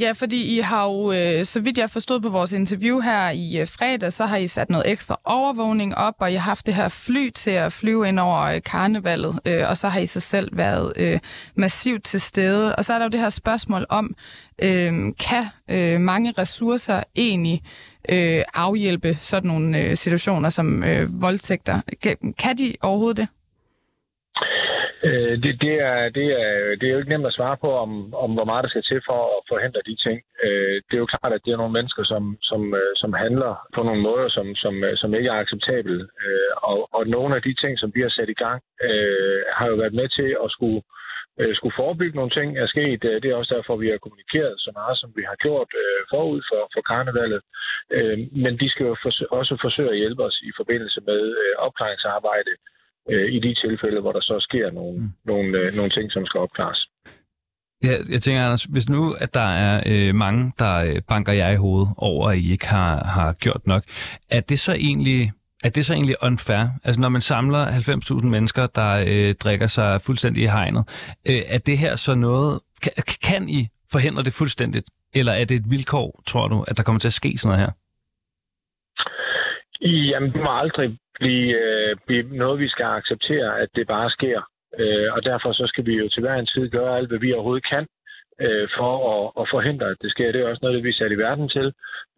[0.00, 3.60] Ja, fordi I har jo, øh, så vidt jeg forstod på vores interview her i
[3.60, 6.74] øh, fredag, så har I sat noget ekstra overvågning op, og I har haft det
[6.74, 10.20] her fly til at flyve ind over øh, karnevalet, øh, og så har I så
[10.20, 11.18] selv været øh,
[11.56, 12.76] massivt til stede.
[12.76, 14.14] Og så er der jo det her spørgsmål om,
[14.62, 17.62] øh, kan øh, mange ressourcer egentlig
[18.08, 21.80] øh, afhjælpe sådan nogle øh, situationer som øh, voldtægter?
[22.02, 23.28] Kan, kan de overhovedet det?
[25.08, 28.14] Øh, det, det, er, det, er, det er jo ikke nemt at svare på, om,
[28.14, 30.18] om hvor meget der skal til for at forhindre de ting.
[30.44, 33.52] Øh, det er jo klart, at det er nogle mennesker, som, som, øh, som handler
[33.74, 35.98] på nogle måder, som, som, øh, som ikke er acceptable.
[36.24, 39.66] Øh, og, og nogle af de ting, som vi har sat i gang, øh, har
[39.68, 40.80] jo været med til at skulle,
[41.40, 43.00] øh, skulle forebygge nogle ting er sket.
[43.10, 46.00] Øh, det er også derfor, vi har kommunikeret så meget, som vi har gjort øh,
[46.12, 47.40] forud for, for karnevalet.
[47.96, 51.52] Øh, men de skal jo for, også forsøge at hjælpe os i forbindelse med øh,
[51.66, 52.52] opklaringsarbejde
[53.10, 55.10] øh, i de tilfælde, hvor der så sker nogle, mm.
[55.24, 56.88] nogle, øh, nogle ting, som skal opklares.
[57.84, 61.50] Ja, jeg tænker, Anders, hvis nu, at der er øh, mange, der øh, banker jer
[61.50, 63.82] i hovedet over, at I ikke har, har gjort nok,
[64.30, 65.32] er det så egentlig
[65.64, 66.64] er det så egentlig unfair?
[66.84, 70.84] Altså når man samler 90.000 mennesker, der øh, drikker sig fuldstændig i hegnet,
[71.28, 74.86] øh, er det her så noget, kan, kan I forhindre det fuldstændigt?
[75.14, 77.60] Eller er det et vilkår, tror du, at der kommer til at ske sådan noget
[77.66, 77.72] her?
[80.10, 84.40] Jamen, det må aldrig blive, øh, blive noget, vi skal acceptere, at det bare sker.
[84.78, 87.32] Øh, og derfor så skal vi jo til hver en tid gøre alt, hvad vi
[87.32, 87.86] overhovedet kan
[88.40, 90.32] øh, for at, at forhindre, at det sker.
[90.32, 91.66] Det er også noget, vi er sat i verden til,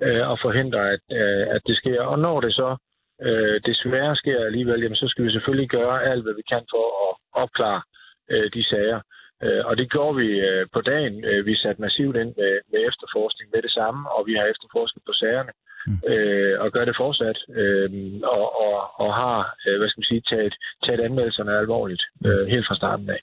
[0.03, 2.03] øh, at forhindre, at, øh, at det sker.
[2.03, 2.77] Og når det så
[3.23, 6.85] øh, desværre sker alligevel, jamen, så skal vi selvfølgelig gøre alt, hvad vi kan for
[7.07, 7.83] at opklare
[8.31, 9.01] øh, de sager.
[9.43, 11.25] Øh, og det gjorde vi øh, på dagen.
[11.25, 15.03] Øh, vi satte massivt ind med, med efterforskning med det samme, og vi har efterforsket
[15.07, 15.53] på sagerne
[15.87, 15.99] mm.
[16.13, 17.89] øh, og gør det fortsat, øh,
[18.37, 22.67] og, og, og har, øh, hvad skal man sige, taget, taget anmeldelserne alvorligt øh, helt
[22.69, 23.21] fra starten af.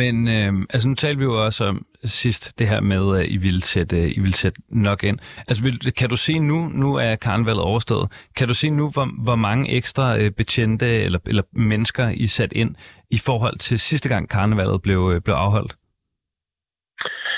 [0.00, 3.36] Men øh, altså nu talte vi jo også om sidst det her med, at I
[3.36, 5.18] vil sætte, I vil sætte nok ind.
[5.48, 9.24] Altså vil, kan du se nu, nu er karnevalet overstået, kan du se nu, hvor,
[9.24, 12.74] hvor mange ekstra øh, betjente eller, eller mennesker I sat ind
[13.10, 15.72] i forhold til sidste gang karnevalet blev, øh, blev afholdt?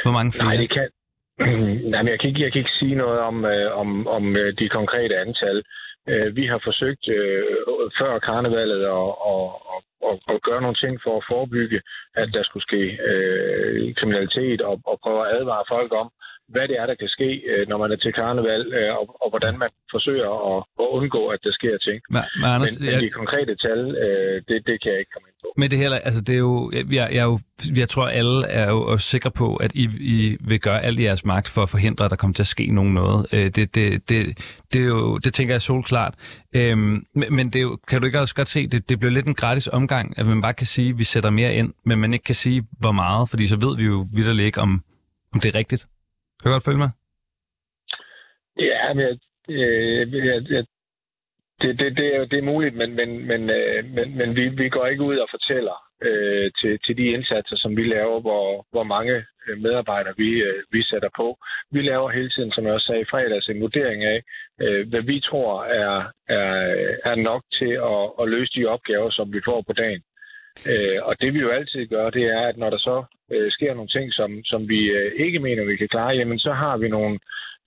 [0.05, 0.49] Hvor mange flere?
[0.49, 0.89] Nej, det kan,
[1.93, 4.59] Nej, men jeg kan ikke, jeg kan ikke sige noget om, øh, om, om øh,
[4.59, 5.63] de konkrete antal.
[6.11, 7.45] Øh, vi har forsøgt øh,
[7.99, 9.45] før karnevalet at, at,
[10.09, 11.81] at, at gøre nogle ting for at forebygge,
[12.15, 16.09] at der skulle ske øh, kriminalitet og, og prøve at advare folk om,
[16.55, 19.29] hvad det er, der kan ske, øh, når man er til karneval, øh, og, og
[19.33, 21.99] hvordan man forsøger at, at undgå, at der sker ting.
[22.15, 25.27] Men, men, Anders, men, men de konkrete tal, øh, det, det kan jeg ikke komme
[25.31, 25.49] ind på.
[25.61, 27.39] Men det heller, altså det er jo, jeg, jeg, jo,
[27.83, 31.03] jeg tror alle er jo også sikre på, at I, I vil gøre alt i
[31.03, 33.21] jeres magt for at forhindre, at der kommer til at ske nogen noget.
[33.33, 33.77] Det, det,
[34.09, 34.21] det,
[34.73, 36.15] det, er jo, det tænker jeg solklart.
[36.57, 39.27] Øhm, men det er jo, kan du ikke også godt se, det, det bliver lidt
[39.27, 42.13] en gratis omgang, at man bare kan sige, at vi sætter mere ind, men man
[42.13, 44.83] ikke kan sige, hvor meget, fordi så ved vi jo vidt ikke, om,
[45.35, 45.87] om det er rigtigt.
[46.39, 46.91] Kan du godt følge mig?
[48.59, 49.19] Ja, men jeg,
[49.49, 50.65] øh, jeg, jeg,
[51.61, 54.69] det, det, det, er, det er muligt, men, men, men, øh, men, men vi, vi
[54.69, 58.83] går ikke ud og fortæller øh, til, til de indsatser, som vi laver, hvor, hvor
[58.83, 59.15] mange
[59.49, 61.39] øh, medarbejdere vi, øh, vi sætter på.
[61.71, 64.23] Vi laver hele tiden, som jeg også sagde i fredags, en vurdering af,
[64.61, 65.97] øh, hvad vi tror er,
[66.29, 66.51] er,
[67.05, 70.03] er nok til at, at løse de opgaver, som vi får på dagen.
[70.73, 72.97] Øh, og det vi jo altid gør, det er, at når der så
[73.33, 76.53] øh, sker nogle ting, som, som vi øh, ikke mener, vi kan klare, jamen så
[76.53, 77.19] har vi nogle,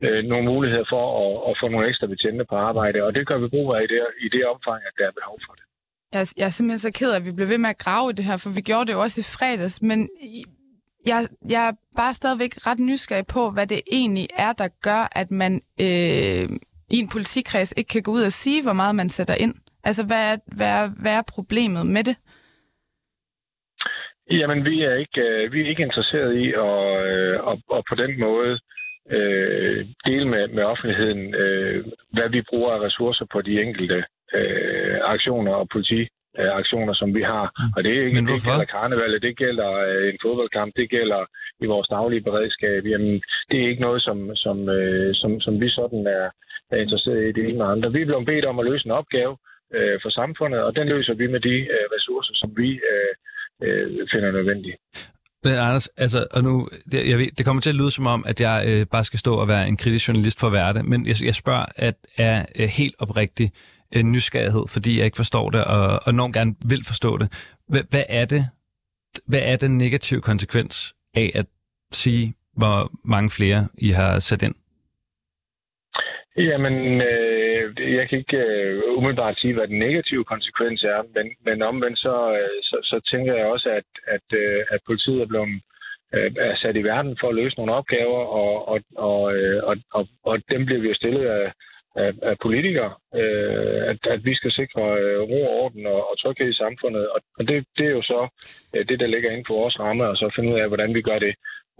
[0.04, 3.38] øh, nogle muligheder for at, at få nogle ekstra betjente på arbejde, og det gør
[3.38, 5.66] vi brug af i det, i det omfang, at der er behov for det.
[6.16, 8.14] Jeg, jeg er simpelthen så ked af, at vi blev ved med at grave i
[8.14, 10.10] det her, for vi gjorde det jo også i fredags, men
[11.06, 15.32] jeg, jeg er bare stadigvæk ret nysgerrig på, hvad det egentlig er, der gør, at
[15.32, 16.50] man øh,
[16.96, 19.56] i en politikreds ikke kan gå ud og sige, hvor meget man sætter ind.
[19.84, 22.16] Altså, hvad er, hvad er, hvad er problemet med det?
[24.32, 27.96] Jamen, vi er ikke, øh, vi er ikke interesseret i at, øh, at, at på
[27.96, 28.60] den måde
[29.12, 34.98] øh, dele med, med offentligheden, øh, hvad vi bruger af ressourcer på de enkelte øh,
[35.04, 37.46] aktioner og politiaktioner, som vi har.
[37.58, 37.74] Mm.
[37.76, 41.22] Og det er ikke det gælder karnevalet, det gælder øh, en fodboldkamp, det gælder
[41.64, 42.86] i vores daglige beredskab.
[42.86, 46.28] Jamen, det er ikke noget, som, som, øh, som, som vi sådan er,
[46.72, 47.92] er interesseret i det ene med andre.
[47.92, 49.38] Vi er blevet bedt om at løse en opgave
[49.76, 53.14] øh, for samfundet, og den løser vi med de øh, ressourcer, som vi øh,
[53.64, 54.76] øh, finder nødvendig.
[55.44, 58.24] Men Anders, altså, og nu, det, jeg ved, det kommer til at lyde som om,
[58.28, 60.86] at jeg øh, bare skal stå og være en kritisk journalist for at være det,
[60.86, 63.52] men jeg, jeg spørger at er øh, helt oprigtig
[63.96, 67.56] øh, nysgerrighed, fordi jeg ikke forstår det, og, og nogen gerne vil forstå det.
[67.68, 68.48] Hvad, hvad er det?
[69.26, 71.46] Hvad er den negative konsekvens af at
[71.92, 74.56] sige, hvor mange flere I har sat ind?
[76.48, 81.62] Jamen, øh, jeg kan ikke øh, umiddelbart sige, hvad den negative konsekvens er, men, men
[81.62, 85.62] omvendt så, øh, så, så tænker jeg også, at, at, øh, at politiet er blevet
[86.14, 89.76] øh, er sat i verden for at løse nogle opgaver, og, og, og, øh, og,
[89.92, 91.52] og, og dem bliver vi jo stillet af,
[91.96, 96.20] af, af politikere, øh, at, at vi skal sikre øh, ro og orden og, og
[96.20, 98.28] tryghed i samfundet, og, og det, det er jo så
[98.76, 101.02] øh, det, der ligger inden for vores ramme, og så finde ud af, hvordan vi
[101.02, 101.34] gør det.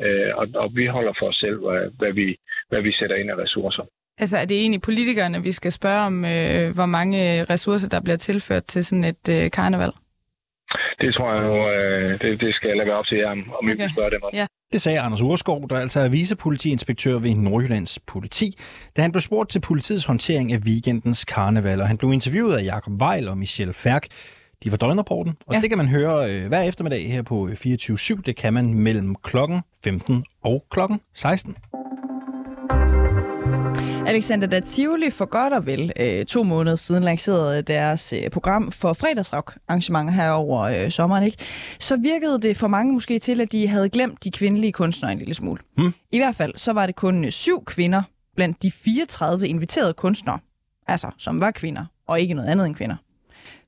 [0.06, 2.38] Øh, og, og vi holder for os selv, hvad, hvad, vi,
[2.70, 3.86] hvad vi sætter ind af ressourcer.
[4.20, 8.18] Altså, er det egentlig politikerne, vi skal spørge om, øh, hvor mange ressourcer, der bliver
[8.18, 9.92] tilført til sådan et øh, karneval?
[11.02, 13.38] Det tror jeg nu, øh, det, det skal jeg lade være op til jer, om
[13.40, 13.84] I Okay.
[13.84, 14.30] vil spørge dem om.
[14.34, 14.46] Ja.
[14.74, 18.58] Det sagde Anders Urskov, der altså er vicepolitiinspektør ved Nordjyllands politi,
[18.98, 22.64] da han blev spurgt til politiets håndtering af weekendens karneval, og han blev interviewet af
[22.64, 24.08] Jakob Weil og Michelle Færk.
[24.64, 25.58] De var døgnrapporten, og ja.
[25.58, 25.62] Ja.
[25.62, 28.22] det kan man høre øh, hver eftermiddag her på 24-7.
[28.26, 31.56] Det kan man mellem klokken 15 og klokken 16.
[34.10, 38.72] Alexander, da Tivoli for godt og vel øh, to måneder siden lancerede deres øh, program
[38.72, 41.38] for fredagsrock-arrangementer her over øh, sommeren, ikke?
[41.80, 45.18] så virkede det for mange måske til, at de havde glemt de kvindelige kunstnere en
[45.18, 45.62] lille smule.
[45.78, 45.94] Hmm.
[46.12, 48.02] I hvert fald så var det kun øh, syv kvinder
[48.36, 50.40] blandt de 34 inviterede kunstnere,
[50.88, 52.96] altså som var kvinder, og ikke noget andet end kvinder.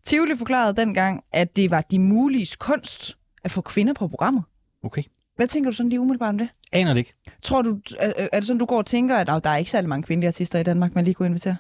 [0.04, 4.44] Tivoli forklarede dengang, at det var de muliges kunst at få kvinder på programmet.
[4.84, 5.04] Okay.
[5.36, 6.50] Hvad tænker du sådan lige umiddelbart om det?
[6.74, 7.14] Aner det ikke.
[7.44, 9.72] Tror du, er, er det sådan, du går og tænker, at "Au, der er ikke
[9.72, 11.56] særlig mange kvindelige artister i Danmark, man lige kunne invitere?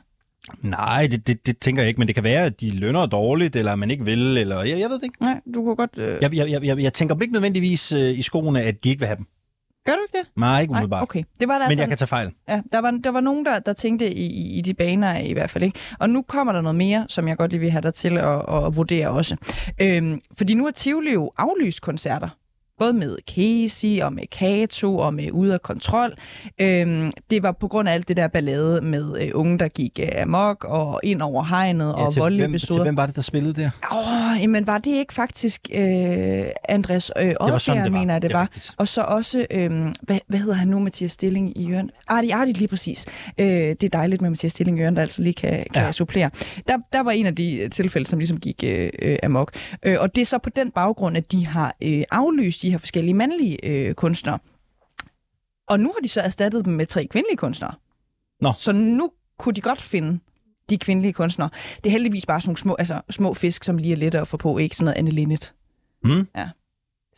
[0.62, 3.56] Nej, det, det, det tænker jeg ikke, men det kan være, at de lønner dårligt,
[3.56, 5.22] eller man ikke vil, eller jeg, jeg ved det ikke.
[5.22, 5.98] Nej, du kunne godt...
[5.98, 6.18] Øh...
[6.22, 9.08] Jeg, jeg, jeg, jeg, jeg tænker ikke nødvendigvis øh, i skoene, at de ikke vil
[9.08, 9.26] have dem.
[9.86, 10.38] Gør du ikke det?
[10.42, 11.04] Nej, ikke Nej, umiddelbart.
[11.04, 11.24] okay.
[11.40, 12.32] Det var der Men altså, jeg kan tage fejl.
[12.50, 15.50] ja, der, var, der var nogen, der, der tænkte i, i, de baner i hvert
[15.50, 15.64] fald.
[15.64, 15.80] ikke.
[16.00, 18.36] Og nu kommer der noget mere, som jeg godt lige vil have dig til at,
[18.66, 19.36] at vurdere også.
[19.82, 22.30] Øhm, fordi nu har Tivoli jo aflyst koncerter.
[22.82, 26.14] Både med Casey og med Kato og med Ude af Kontrol.
[26.60, 30.00] Øhm, det var på grund af alt det der ballade med øh, unge, der gik
[30.04, 32.84] øh, amok og ind over hegnet og til, voldelige hvem, til episoder.
[32.84, 33.70] hvem var det, der spillede der?
[33.92, 37.90] Åh, oh, jamen var det ikke faktisk øh, Andres øh, var.
[37.90, 38.42] mener jeg, det Det var.
[38.42, 38.72] rigtigt.
[38.78, 41.90] Og så også, øh, hvad, hvad hedder han nu, Mathias Stilling i Jørgen?
[42.08, 43.06] Arti, Arti, lige præcis.
[43.38, 45.82] Øh, det er dejligt med Mathias Stilling i Jørgen, der altså lige kan, kan Ja.
[45.86, 45.92] ja.
[45.92, 46.30] supplere.
[46.68, 49.52] Der, der var en af de øh, tilfælde, som ligesom gik øh, øh, amok.
[49.84, 52.78] Øh, og det er så på den baggrund, at de har øh, aflyst de her
[52.78, 54.40] forskellige mandlige øh, kunstnere.
[55.68, 57.74] Og nu har de så erstattet dem med tre kvindelige kunstnere.
[58.42, 58.54] Nå.
[58.58, 60.20] Så nu kunne de godt finde
[60.70, 61.50] de kvindelige kunstnere.
[61.78, 64.28] Det er heldigvis bare sådan nogle små, altså, små fisk, som lige er lettere at
[64.28, 65.54] få på, ikke sådan noget Anne Linnet.
[66.04, 66.28] Hmm?
[66.36, 66.50] Ja.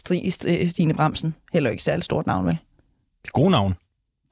[0.10, 2.54] St- Stine Bremsen, heller ikke særlig stort navn, vel?
[3.22, 3.74] Det er gode navn.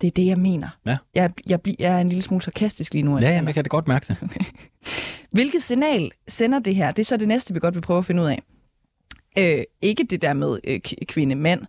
[0.02, 0.70] Det er det, jeg mener.
[0.86, 0.98] Ja.
[1.16, 3.12] Jeg, jeg, jeg er en lille smule sarkastisk lige nu.
[3.12, 3.36] Ja, Alexander.
[3.36, 4.18] jamen, jeg kan da godt mærke det.
[5.32, 6.92] Hvilket signal sender det her?
[6.92, 8.42] Det er så det næste, vi godt vil prøve at finde ud af.
[9.40, 11.62] Øh, ikke det der med øh, kvinde-mand.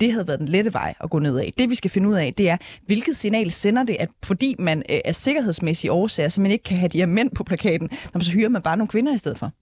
[0.00, 1.52] Det havde været den lette vej at gå ned af.
[1.58, 4.82] Det vi skal finde ud af, det er, hvilket signal sender det, at fordi man
[4.90, 8.24] øh, af sikkerhedsmæssige årsager simpelthen ikke kan have de her mænd på plakaten, når man
[8.24, 9.52] så hyrer man bare nogle kvinder i stedet for.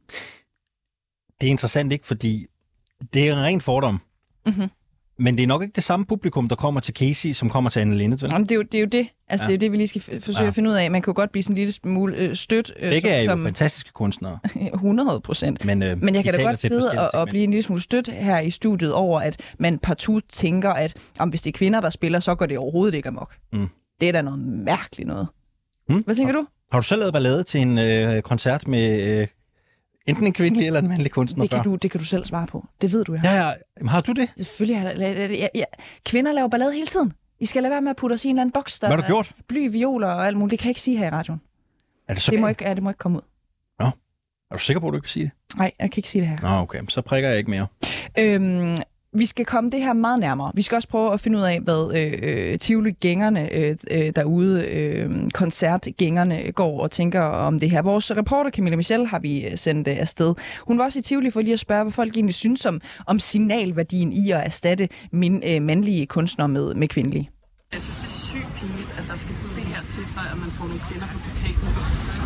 [1.41, 2.47] Det er interessant ikke, fordi
[3.15, 4.01] det er en ren fordom.
[4.47, 4.69] Mhm.
[5.19, 7.81] Men det er nok ikke det samme publikum, der kommer til Casey, som kommer til
[7.81, 8.31] Anne Linnet, vel?
[8.33, 9.09] Jamen, det, er jo, det er jo det.
[9.29, 9.51] Altså, Ja.
[9.51, 9.57] ja.
[9.57, 10.43] det er jo det, vi lige skal forsøge Ja.
[10.43, 10.49] ja.
[10.49, 10.91] at finde ud af.
[10.91, 12.73] Man kan jo godt blive sådan en lille smule øh, stødt.
[12.79, 14.39] Øh, Begge er jo som, fantastiske kunstnere.
[14.75, 15.65] 100 procent.
[15.65, 18.09] Men, øh, Men jeg kan da godt sidde og, og blive en lille smule stødt
[18.09, 21.91] her i studiet over, at man partout tænker, at om hvis det er kvinder, der
[21.91, 23.35] spiller, så går det overhovedet ikke amok.
[23.53, 23.69] Mm.
[24.01, 25.27] Det er da noget mærkeligt noget.
[25.89, 25.99] Mm.
[26.05, 26.47] Hvad tænker du?
[26.73, 29.27] Har du selv lavet ballade til en øh, koncert med øh,
[30.07, 31.63] enten en kvindelig eller en mandlig kunstner Det kan, før?
[31.63, 32.67] du, det kan du selv svare på.
[32.81, 33.21] Det ved du jo.
[33.25, 33.53] Ja, ja.
[33.79, 34.29] Jamen, Har du det?
[34.37, 35.67] Selvfølgelig har jeg, jeg, jeg,
[36.05, 37.13] Kvinder laver ballade hele tiden.
[37.41, 38.97] I skal lade være med at putte os i en eller anden boks, der Hvad
[38.97, 39.33] har du gjort?
[39.49, 40.51] bly, violer og alt muligt.
[40.51, 41.41] Det kan jeg ikke sige her i radioen.
[42.09, 43.23] Er det så Det må, ikke, ja, det må ikke komme ud.
[44.51, 45.57] Er du sikker på, at du kan sige det?
[45.59, 46.39] Nej, jeg kan ikke sige det her.
[46.43, 46.81] Nå, okay.
[46.89, 47.67] Så prikker jeg ikke mere.
[48.19, 48.77] Øhm,
[49.19, 50.53] vi skal komme det her meget nærmere.
[50.55, 54.65] Vi skal også prøve at finde ud af, hvad øh, øh Tivoli-gængerne øh, øh, derude,
[54.67, 57.83] øh, koncertgængerne, går og tænker om det her.
[57.83, 60.35] Vores reporter Camilla Michel har vi øh, sendt øh, afsted.
[60.67, 63.19] Hun var også i Tivoli for lige at spørge, hvad folk egentlig synes om, om
[63.19, 67.31] signalværdien i at erstatte min, øh, mandlige kunstnere med, med kvindelige.
[67.75, 70.51] Jeg synes, det er sygt pinligt, at der skal det her til, før at man
[70.57, 71.69] får nogle kvinder på plakaten.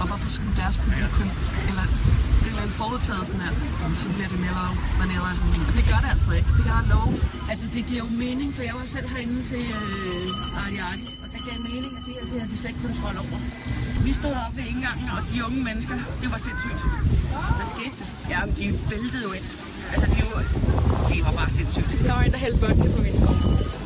[0.00, 1.28] Og hvorfor skulle deres publikum,
[1.70, 1.84] eller
[2.42, 3.54] det er en forudtaget sådan her,
[4.04, 5.32] så bliver det mellow, vanilla.
[5.68, 6.50] Og det gør det altså ikke.
[6.56, 7.14] Det kan jeg love.
[7.50, 11.28] Altså, det giver jo mening, for jeg var selv herinde til øh, Arti Arti, og
[11.32, 13.38] der gav mening, at det her, det her, de slet ikke kontrol over.
[14.06, 16.80] Vi stod oppe ved indgangen, og de unge mennesker, det var sindssygt.
[17.58, 18.08] Hvad skete der?
[18.32, 19.46] Jamen, de væltede jo ind.
[19.92, 20.42] Altså, de var,
[21.08, 21.88] det var bare sindssygt.
[22.06, 23.32] Der var en, der hældte vodka på min sko.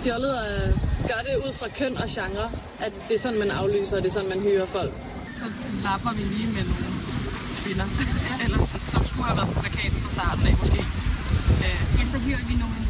[0.05, 0.69] Fjollet øh,
[1.11, 2.47] gør det ud fra køn og genre,
[2.87, 4.93] at det er sådan, man aflyser, og det er sådan, man hyrer folk.
[5.41, 5.47] Så
[5.87, 6.95] lapper vi lige med nogle
[7.61, 7.89] kvinder,
[8.45, 10.81] ellers, som skulle have været på plakaten fra starten af måske.
[11.67, 11.81] Øh.
[11.99, 12.81] Ja, så hyrer vi nogle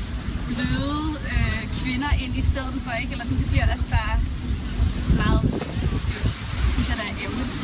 [0.49, 3.13] bløde øh, kvinder ind i stedet for, ikke?
[3.15, 4.15] Eller sådan, det bliver ellers bare
[5.23, 5.64] meget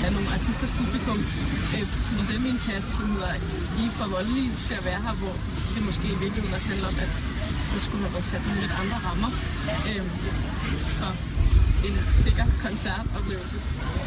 [0.07, 1.19] af nogle artisters publikum
[1.75, 3.35] øh, putter dem i en kasse, som hedder
[3.81, 5.35] I er for voldelige til at være her, hvor
[5.75, 7.13] det måske i virkeligheden også handler om, at
[7.73, 9.31] det skulle have været sat nogle lidt andre rammer
[9.89, 10.05] øh,
[10.99, 11.11] for
[11.89, 13.57] en sikker koncertoplevelse.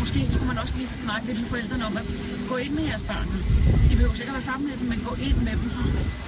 [0.01, 2.05] Måske skulle man også lige snakke lidt med forældrene om at
[2.51, 3.27] gå ind med jeres børn.
[3.91, 5.71] I behøver sikkert være sammen med dem, men gå ind med dem,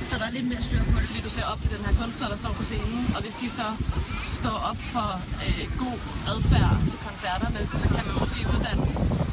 [0.10, 1.08] så der er lidt mere styr på det.
[1.10, 3.48] Fordi du ser op til den her kunstner, der står på scenen, og hvis de
[3.60, 3.68] så
[4.40, 5.10] står op for
[5.46, 6.00] øh, god
[6.32, 9.25] adfærd til koncerterne, så kan man måske uddanne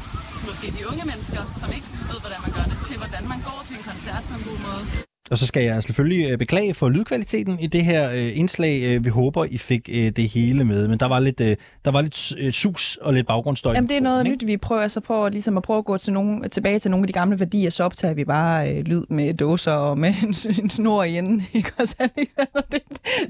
[0.53, 3.59] måske de unge mennesker, som ikke ved, hvordan man gør det, til hvordan man går
[3.69, 5.12] til en koncert på en god måde.
[5.33, 8.83] Og så skal jeg selvfølgelig øh, beklage for lydkvaliteten i det her øh, indslag.
[8.83, 11.39] Øh, vi håber, I fik det hele med, men der var lidt,
[11.85, 13.75] der var lidt sus og lidt baggrundsstøj.
[13.75, 16.13] Jamen, det er noget nyt, vi prøver, altså prøver ligesom at prøve at gå til
[16.13, 19.35] nogle, tilbage til nogle af de gamle værdier, så optager vi bare øh, lyd med
[19.35, 21.43] dåser og med en, en snor i enden.
[21.53, 21.73] Ikke?
[21.79, 22.83] Og så, det,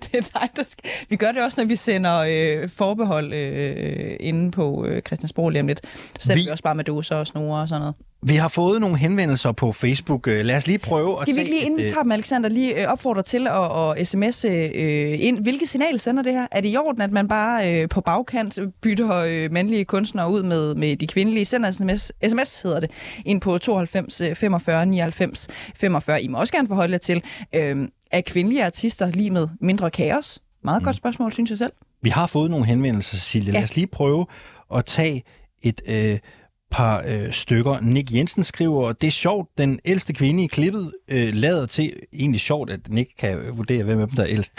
[0.02, 0.90] det er dig, der skal.
[1.08, 5.60] Vi gør det også, når vi sender øh, forbehold øh, inde på øh, Christiansborg lige
[5.60, 5.80] om lidt.
[6.18, 6.40] Så vi...
[6.40, 7.94] vi også bare med dåser og snore og sådan noget.
[8.26, 10.28] Vi har fået nogle henvendelser på Facebook.
[10.28, 12.82] Øh, lad os lige prøve Skal at vi lige, inden vi tager dem, Alexander, lige
[12.82, 15.38] øh, opfordre til at, at sms'e øh, ind?
[15.38, 16.46] Hvilke signal sender det her?
[16.50, 20.42] Er det i orden, at man bare øh, på bagkant bytter øh, mandlige kunstnere ud
[20.42, 21.44] med, med de kvindelige?
[21.44, 22.90] Sender sms, sms hedder det,
[23.24, 26.22] ind på 92 45 99 45.
[26.22, 27.22] I må også gerne forholde jer til,
[27.54, 30.42] øh, er kvindelige artister lige med mindre kaos?
[30.64, 30.84] Meget mm.
[30.84, 31.72] godt spørgsmål, synes jeg selv.
[32.02, 33.52] Vi har fået nogle henvendelser, Cecilie.
[33.52, 33.52] Ja.
[33.52, 34.26] Lad os lige prøve
[34.74, 35.22] at tage
[35.62, 35.82] et...
[35.86, 36.18] Øh,
[36.72, 37.80] par øh, stykker.
[37.80, 42.40] Nick Jensen skriver, det er sjovt, den ældste kvinde i klippet øh, lader til, egentlig
[42.40, 44.52] sjovt, at Nick kan vurdere, hvem af dem der er ældst.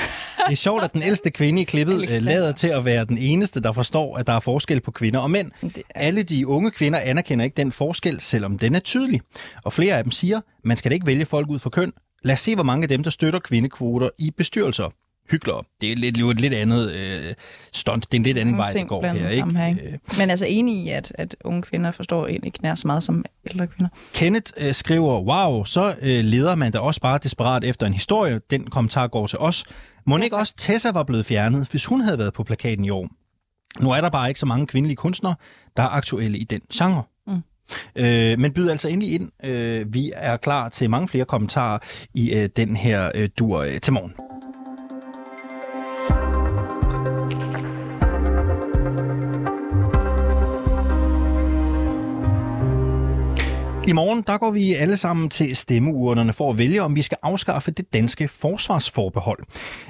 [0.47, 3.17] Det er sjovt, at den ældste kvinde i klippet øh, lader til at være den
[3.17, 5.51] eneste, der forstår, at der er forskel på kvinder og mænd.
[5.95, 9.21] Alle de unge kvinder anerkender ikke den forskel, selvom den er tydelig.
[9.63, 11.91] Og flere af dem siger, man skal da ikke vælge folk ud fra køn.
[12.23, 14.89] Lad os se, hvor mange af dem, der støtter kvindekvoter i bestyrelser
[15.31, 15.63] hyklere.
[15.81, 17.33] Det er lidt, jo et lidt andet øh,
[17.73, 18.11] stunt.
[18.11, 19.29] Det er en lidt anden vej, det går her.
[19.29, 19.57] Ikke?
[19.57, 19.99] her ikke?
[20.17, 23.25] Men altså enig i, at, at unge kvinder forstår egentlig ikke nær så meget som
[23.51, 23.89] ældre kvinder.
[24.13, 28.41] Kenneth øh, skriver, wow, så øh, leder man da også bare desperat efter en historie.
[28.49, 29.65] Den kommentar går til os.
[30.05, 33.09] Må ikke også Tessa var blevet fjernet, hvis hun havde været på plakaten i år?
[33.79, 35.35] Nu er der bare ikke så mange kvindelige kunstnere,
[35.77, 37.03] der er aktuelle i den genre.
[37.27, 37.41] Mm.
[37.95, 39.31] Øh, men byd altså endelig ind.
[39.43, 41.79] Øh, vi er klar til mange flere kommentarer
[42.13, 44.13] i øh, den her øh, dur øh, til morgen.
[53.87, 57.17] I morgen der går vi alle sammen til stemmeurnerne for at vælge, om vi skal
[57.23, 59.39] afskaffe det danske forsvarsforbehold.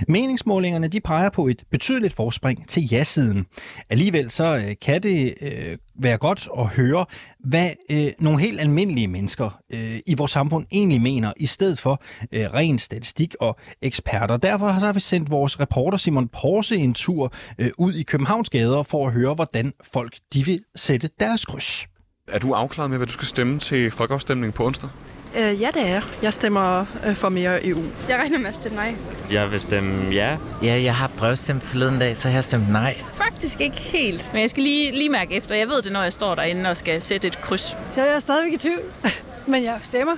[0.08, 3.46] Meningsmålingerne de peger på et betydeligt forspring til ja-siden.
[3.90, 7.06] Alligevel så øh, kan det øh, være godt at høre,
[7.40, 12.04] hvad øh, nogle helt almindelige mennesker øh, i vores samfund egentlig mener, i stedet for
[12.32, 14.38] øh, ren statistik og eksperter.
[14.38, 18.84] Derfor har vi sendt vores reporter Simon Porse en tur øh, ud i Københavns gader
[18.84, 21.93] for at høre, hvordan folk de vil sætte deres kryds.
[22.32, 24.90] Er du afklaret med, hvad du skal stemme til folkeafstemningen på onsdag?
[25.38, 27.84] Øh, ja, det er Jeg stemmer øh, for mere EU.
[28.10, 28.96] Jeg regner med at stemme nej.
[29.32, 30.38] Jeg vil stemme ja.
[30.64, 33.02] Ja, jeg har prøvestemt forleden dag, så jeg har stemt nej.
[33.16, 34.30] Faktisk ikke helt.
[34.34, 35.56] Men jeg skal lige, lige mærke efter.
[35.56, 37.62] Jeg ved det, når jeg står derinde og skal sætte et kryds.
[37.94, 38.82] Så jeg er stadigvæk i tvivl.
[39.52, 40.16] Men jeg stemmer.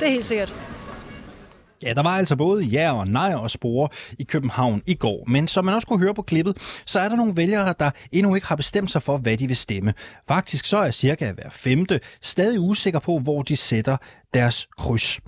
[0.00, 0.52] Det er helt sikkert.
[1.82, 5.24] Ja, der var altså både ja og nej og spore i København i går.
[5.28, 8.34] Men som man også kunne høre på klippet, så er der nogle vælgere, der endnu
[8.34, 9.94] ikke har bestemt sig for, hvad de vil stemme.
[10.28, 13.96] Faktisk så er cirka hver femte stadig usikker på, hvor de sætter
[14.34, 15.20] deres kryds.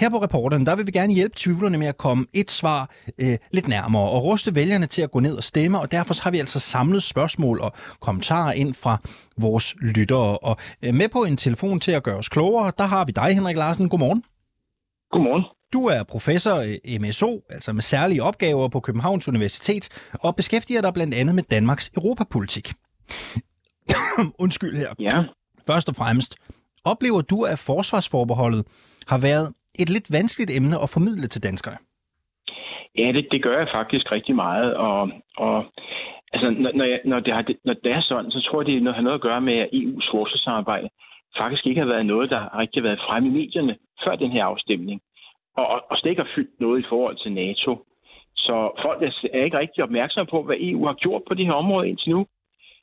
[0.00, 3.36] Her på reporteren, der vil vi gerne hjælpe tvivlerne med at komme et svar øh,
[3.50, 6.38] lidt nærmere og ruste vælgerne til at gå ned og stemme, og derfor har vi
[6.38, 8.98] altså samlet spørgsmål og kommentarer ind fra
[9.36, 10.38] vores lyttere.
[10.38, 13.34] Og øh, med på en telefon til at gøre os klogere, der har vi dig,
[13.34, 13.88] Henrik Larsen.
[13.88, 14.22] Godmorgen.
[15.12, 15.59] Godmorgen.
[15.72, 19.84] Du er professor i MSO, altså med særlige opgaver på Københavns Universitet,
[20.24, 22.66] og beskæftiger dig blandt andet med Danmarks europapolitik.
[24.44, 24.90] Undskyld her.
[24.98, 25.18] Ja.
[25.66, 26.32] Først og fremmest,
[26.84, 28.62] oplever du, at forsvarsforbeholdet
[29.12, 29.46] har været
[29.82, 31.78] et lidt vanskeligt emne at formidle til danskerne?
[32.98, 35.56] Ja, det, det gør jeg faktisk rigtig meget, og, og
[36.32, 38.94] altså, når, når, jeg, når, det har, når det er sådan, så tror jeg, det
[38.94, 40.88] har noget at gøre med, at EU's forsvarssamarbejde
[41.38, 44.44] faktisk ikke har været noget, der har rigtig været fremme i medierne før den her
[44.44, 45.00] afstemning
[45.60, 47.84] og, og slet ikke har fyldt noget i forhold til NATO.
[48.34, 49.02] Så folk
[49.32, 52.26] er ikke rigtig opmærksomme på, hvad EU har gjort på det her område indtil nu.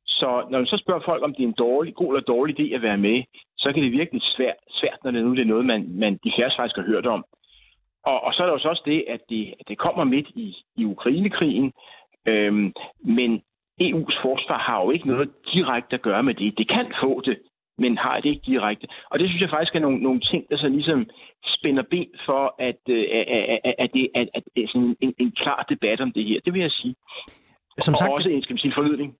[0.05, 2.75] Så når man så spørger folk, om det er en dårlig, god eller dårlig idé
[2.75, 3.23] at være med,
[3.57, 6.31] så kan det virkelig svært, svært når det nu det er noget, man, man de
[6.37, 7.25] færreste faktisk har hørt om.
[8.05, 10.27] Og, og så er der jo så også det, at det, at det kommer midt
[10.35, 11.73] i, i Ukrainekrigen,
[12.25, 13.41] øhm, men
[13.81, 16.57] EU's forsvar har jo ikke noget direkte at gøre med det.
[16.57, 17.37] Det kan få det,
[17.77, 18.87] men har det ikke direkte.
[19.11, 20.99] Og det synes jeg faktisk er nogle, nogle ting, der så ligesom
[21.55, 23.03] spænder ben for, at, øh,
[23.67, 26.39] at, at, det, at, at, at sådan en, en klar debat om det her.
[26.45, 26.95] Det vil jeg sige.
[27.87, 29.13] Som sagt, og også en, skal vi sige, forlydning.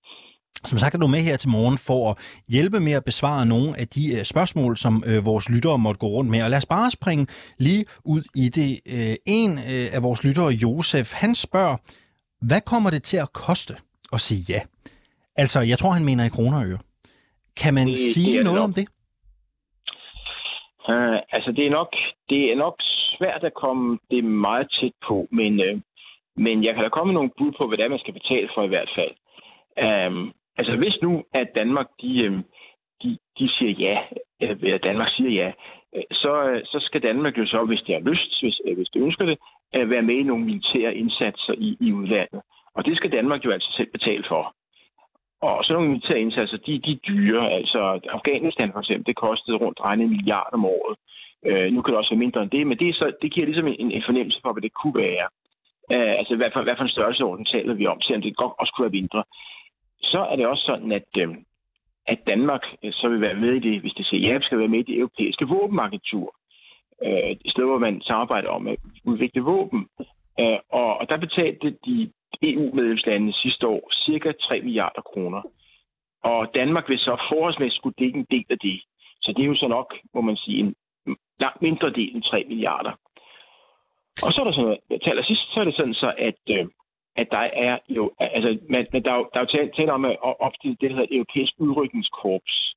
[0.65, 2.17] Som sagt er du med her til morgen for at
[2.49, 6.07] hjælpe med at besvare nogle af de uh, spørgsmål, som uh, vores lyttere måtte gå
[6.07, 6.43] rundt med.
[6.43, 7.27] Og lad os bare springe
[7.57, 8.71] lige ud i det.
[9.25, 9.51] En
[9.93, 11.77] af vores lyttere, Josef, han spørger,
[12.41, 13.73] hvad kommer det til at koste
[14.13, 14.61] at sige ja?
[15.35, 16.77] Altså, jeg tror, han mener i kroner og øre.
[17.61, 18.67] Kan man det, sige det noget nok.
[18.69, 18.87] om det?
[20.89, 21.91] Uh, altså, det er, nok,
[22.29, 22.75] det er nok
[23.17, 25.79] svært at komme det meget tæt på, men, uh,
[26.35, 28.63] men jeg kan da komme nogle bud på, hvad det er, man skal betale for
[28.63, 29.13] i hvert fald.
[30.07, 32.45] Um, altså, hvis nu, at Danmark, de, um,
[33.03, 33.97] de, de siger ja,
[34.39, 35.51] eller Danmark siger ja,
[36.11, 39.37] så, så skal Danmark jo så, hvis det har lyst, hvis, hvis det ønsker det,
[39.73, 42.41] være med i nogle militære indsatser i, i udlandet.
[42.75, 44.55] Og det skal Danmark jo altså selv betale for.
[45.41, 47.51] Og sådan nogle militære indsatser, altså, de, de er dyre.
[47.51, 50.97] Altså Afghanistan for eksempel, det kostede rundt regnet en milliard om året.
[51.45, 53.45] Øh, nu kan det også være mindre end det, men det, er så, det giver
[53.45, 55.27] ligesom en, en fornemmelse for, hvad det kunne være.
[55.93, 58.73] Øh, altså hvad for, hvad for en størrelseorden taler vi om, selvom det godt også
[58.73, 59.23] kunne være mindre.
[60.01, 61.29] Så er det også sådan, at, øh,
[62.07, 64.73] at Danmark øh, så vil være med i det, hvis det siger ja, skal være
[64.73, 66.35] med i det europæiske våbenagentur.
[67.05, 69.87] Øh, i sted, hvor man samarbejder om at udvikle våben.
[70.39, 72.11] Øh, og, og der betalte de
[72.43, 75.41] EU-medlemslandene sidste år cirka 3 milliarder kroner.
[76.23, 78.81] Og Danmark vil så forholdsmæssigt skulle dække en del af det.
[79.21, 80.75] Så det er jo så nok, må man sige, en
[81.39, 82.91] langt mindre del end 3 milliarder.
[84.25, 86.65] Og så er der sådan noget, til sidst, så er det sådan så, at, øh,
[87.15, 90.05] at der er jo, altså, man, der, er jo, der er jo tale, tale om
[90.05, 92.73] at opstille det, der hedder europæisk udrykningskorps.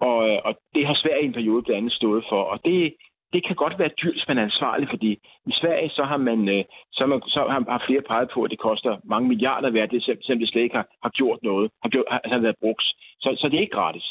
[0.00, 2.42] Og, øh, og det har Sverige i en periode blandt andet stået for.
[2.42, 2.94] Og det,
[3.32, 5.10] det kan godt være dyrt, hvis man er ansvarlig, fordi
[5.50, 8.38] i Sverige så har man, øh, så har, man, så har, har flere peget på,
[8.42, 11.70] at det koster mange milliarder værd, det, selvom det slet ikke har, har gjort noget,
[11.82, 12.86] har, gjort, har, har været brugt.
[13.22, 14.06] Så, så det er ikke gratis.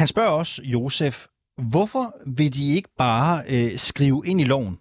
[0.00, 1.16] Han spørger også, Josef,
[1.72, 2.04] hvorfor
[2.38, 4.78] vil de ikke bare øh, skrive ind i loven,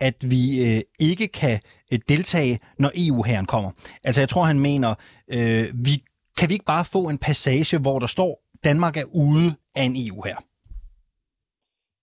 [0.00, 1.56] at vi øh, ikke kan
[1.92, 3.70] øh, deltage, når EU-herren kommer?
[4.04, 4.90] Altså, jeg tror, han mener,
[5.36, 5.94] øh, vi,
[6.38, 8.32] kan vi ikke bare få en passage, hvor der står,
[8.64, 10.36] Danmark er ude af en EU-her?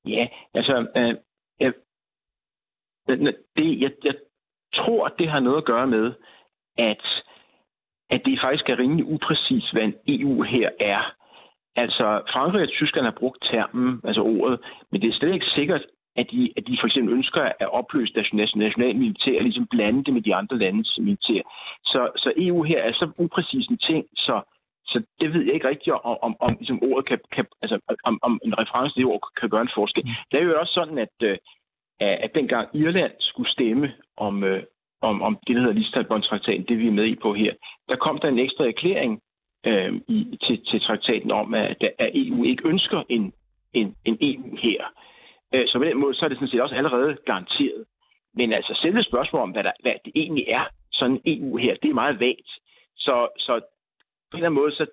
[0.06, 1.16] Ja, altså, øh,
[1.60, 1.74] jeg,
[3.58, 4.16] det, jeg, jeg
[4.74, 6.14] tror, det har noget at gøre med,
[6.78, 7.06] at,
[8.10, 11.16] at det faktisk er rimelig upræcis, hvad en EU her er.
[11.76, 14.60] Altså, Frankrig og Tyskland har brugt termen, altså ordet,
[14.92, 15.86] men det er slet ikke sikkert,
[16.16, 20.04] at de, at de for eksempel ønsker at opløse deres nationale militær, og ligesom blande
[20.04, 21.42] det med de andre landes militær.
[21.84, 24.42] Så, så EU her er så upræcis en ting, så
[24.86, 28.20] så det ved jeg ikke rigtigt, om, om, om ligesom ordet kan, kan altså, om,
[28.22, 30.04] om en reference til ord kan gøre en forskel.
[30.04, 30.12] Mm.
[30.32, 31.38] Det er jo også sådan, at, øh,
[32.00, 34.64] at dengang Irland skulle stemme om, øh,
[35.02, 37.54] om, om det, der hedder Lissabon-traktaten, det vi er med i på her,
[37.90, 39.22] der kom der en ekstra erklæring
[39.66, 43.34] øh, i, til, til traktaten om, at, at EU ikke ønsker en,
[43.74, 44.82] en, en EU her.
[45.54, 47.86] Øh, så på den måde, så er det sådan set også allerede garanteret.
[48.36, 51.76] Men altså selve spørgsmålet om, hvad, der, hvad det egentlig er, sådan en EU her,
[51.84, 52.50] det er meget vagt.
[52.96, 53.62] Så, så
[54.34, 54.86] en eller anden måde, så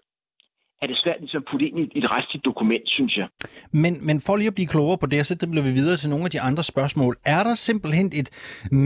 [0.83, 3.29] er det svært ligesom at putte ind i et retsligt dokument, synes jeg.
[3.73, 6.11] Men, men for lige at blive klogere på det, så det bliver vi videre til
[6.11, 7.13] nogle af de andre spørgsmål.
[7.37, 8.29] Er der simpelthen et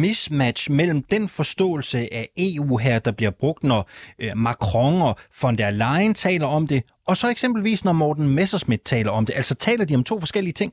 [0.02, 3.80] mismatch mellem den forståelse af EU her, der bliver brugt, når
[4.22, 8.82] øh, Macron og von der Leyen taler om det, og så eksempelvis når Morten Messerschmidt
[8.92, 9.34] taler om det?
[9.40, 10.72] Altså taler de om to forskellige ting?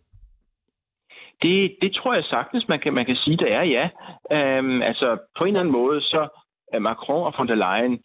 [1.42, 3.86] Det, det tror jeg sagtens, man kan, man kan sige, det er, ja.
[4.36, 5.08] Øhm, altså,
[5.38, 6.22] på en eller anden måde, så
[6.74, 8.00] er Macron og von der Leyen,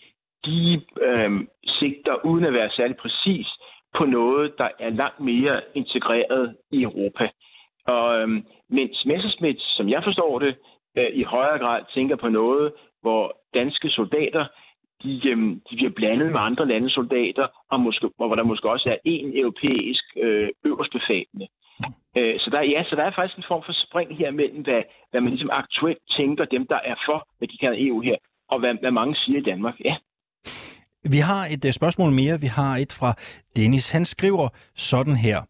[0.46, 1.30] de øh,
[1.64, 3.46] sigter, uden at være særlig præcis,
[3.98, 7.28] på noget, der er langt mere integreret i Europa.
[7.86, 8.28] Og, øh,
[8.68, 10.56] mens Messerschmidt, som jeg forstår det,
[10.98, 12.72] øh, i højere grad tænker på noget,
[13.02, 14.46] hvor danske soldater
[15.02, 15.38] de, øh,
[15.70, 18.96] de bliver blandet med andre landes soldater, og, måske, og hvor der måske også er
[19.04, 21.46] en europæisk øh, øverstbefalende.
[22.16, 24.82] Øh, så der, ja, så der er faktisk en form for spring her mellem, hvad,
[25.10, 28.16] hvad man ligesom aktuelt tænker, dem der er for, hvad de kalder EU her,
[28.48, 29.74] og hvad, hvad mange siger i Danmark.
[29.84, 29.96] Ja.
[31.10, 32.40] Vi har et øh, spørgsmål mere.
[32.40, 33.14] Vi har et fra
[33.56, 33.90] Dennis.
[33.90, 35.42] Han skriver sådan her.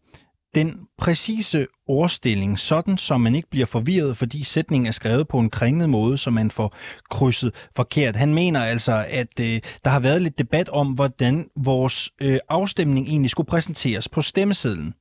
[0.55, 5.49] Den præcise ordstilling, sådan som man ikke bliver forvirret, fordi sætningen er skrevet på en
[5.49, 6.75] kringlet måde, så man får
[7.09, 8.15] krydset forkert.
[8.15, 13.07] Han mener altså, at øh, der har været lidt debat om, hvordan vores øh, afstemning
[13.07, 14.93] egentlig skulle præsenteres på stemmesedlen.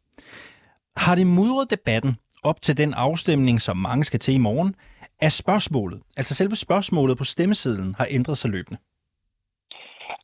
[0.96, 4.74] Har det mudret debatten op til den afstemning, som mange skal til i morgen,
[5.20, 8.78] er spørgsmålet, altså selve spørgsmålet på stemmesedlen, har ændret sig løbende?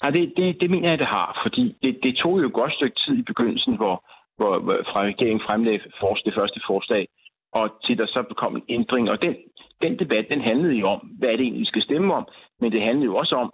[0.03, 2.73] Ja, det, det, det mener jeg, det har, fordi det, det tog jo et godt
[2.73, 4.05] stykke tid i begyndelsen, hvor,
[4.37, 7.09] hvor, hvor fra regeringen fremlagde for, det første forslag,
[7.53, 9.11] og til der så kom en ændring.
[9.11, 9.37] Og den,
[9.83, 12.29] den debat, den handlede jo om, hvad det egentlig, skal stemme om,
[12.61, 13.53] men det handlede jo også om,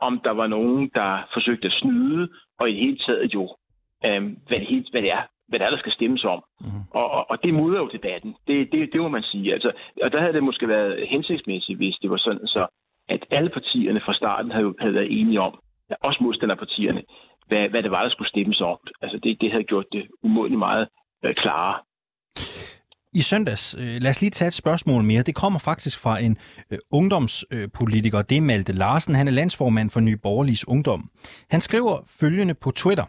[0.00, 3.56] om der var nogen, der forsøgte at snyde, og i det hele taget jo,
[4.04, 6.44] øhm, hvad, det hele, hvad det er, hvad det er, der skal stemmes om.
[6.60, 6.66] Mm.
[6.90, 8.36] Og, og, og det mudrer jo debatten.
[8.46, 9.52] Det, det, det må man sige.
[9.52, 9.72] Altså,
[10.02, 12.66] og der havde det måske været hensigtsmæssigt, hvis det var sådan, så
[13.08, 15.54] at alle partierne fra starten havde, havde været enige om,
[16.02, 17.02] også modstanderpartierne,
[17.48, 18.78] hvad, hvad det var, der skulle stemmes om.
[19.02, 20.88] Altså det, det havde gjort det umådeligt meget
[21.24, 21.80] øh, klarere.
[23.16, 25.22] I søndags, øh, lad os lige tage et spørgsmål mere.
[25.22, 26.38] Det kommer faktisk fra en
[26.70, 29.14] øh, ungdomspolitiker, det er Malte Larsen.
[29.14, 31.10] Han er landsformand for Nye Borgerliges Ungdom.
[31.50, 33.04] Han skriver følgende på Twitter,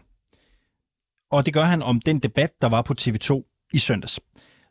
[1.30, 3.30] og det gør han om den debat, der var på TV2
[3.74, 4.20] i søndags.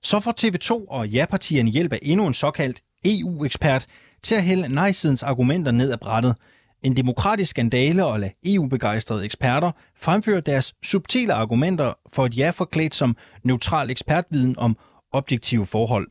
[0.03, 3.87] Så får TV2 og ja-partierne hjælp af endnu en såkaldt EU-ekspert
[4.25, 6.35] til at hælde nej-sidens argumenter ned ad brættet.
[6.83, 12.95] En demokratisk skandale og lade EU-begejstrede eksperter fremføre deres subtile argumenter for et ja forklædt
[12.95, 14.77] som neutral ekspertviden om
[15.11, 16.07] objektive forhold.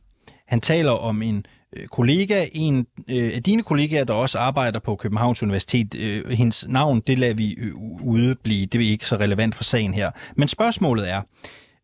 [0.47, 1.45] Han taler om en
[1.75, 5.95] øh, kollega, en øh, af dine kollegaer, der også arbejder på Københavns Universitet.
[5.95, 8.65] Øh, hendes navn, det lader vi øh, ude blive.
[8.65, 10.11] Det er ikke så relevant for sagen her.
[10.35, 11.21] Men spørgsmålet er,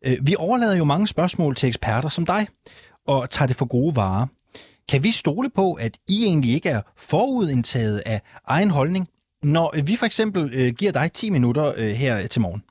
[0.06, 2.46] øh, vi overlader jo mange spørgsmål til eksperter som dig,
[3.06, 4.26] og tager det for gode varer.
[4.90, 8.18] Kan vi stole på, at I egentlig ikke er forudindtaget af
[8.56, 9.04] egen holdning,
[9.42, 12.62] når øh, vi for eksempel øh, giver dig 10 minutter øh, her til morgen?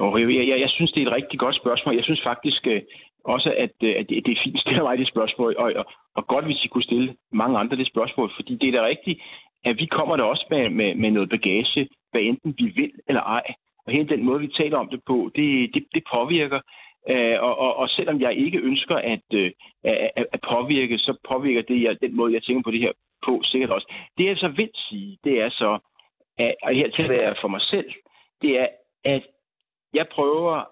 [0.00, 1.94] Jeg, jeg, jeg synes, det er et rigtig godt spørgsmål.
[1.94, 2.80] Jeg synes faktisk øh,
[3.24, 5.84] også, at, øh, at det, det er fint at stille mig det spørgsmål, og, og,
[6.16, 9.18] og godt, hvis I kunne stille mange andre det spørgsmål, fordi det er da rigtigt,
[9.64, 13.22] at vi kommer da også med, med, med noget bagage, hvad enten vi vil eller
[13.22, 13.46] ej.
[13.86, 16.60] Og hele den måde, vi taler om det på, det, det, det påvirker
[17.12, 19.50] Øh, og, og, og selvom jeg ikke ønsker at, øh,
[19.84, 22.92] at, at påvirke, så påvirker det jeg, den måde, jeg tænker på det her
[23.26, 23.92] på sikkert også.
[24.18, 25.78] Det jeg så vil sige, det er så,
[26.38, 27.92] at, og her til jeg for mig selv,
[28.42, 28.66] det er,
[29.04, 29.26] at
[29.94, 30.64] jeg prøver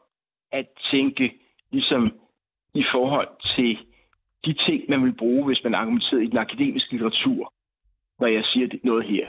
[0.52, 1.32] at tænke
[1.72, 2.12] ligesom
[2.74, 3.78] i forhold til
[4.44, 7.52] de ting, man vil bruge, hvis man argumenterer i den akademiske litteratur,
[8.20, 9.28] når jeg siger noget her.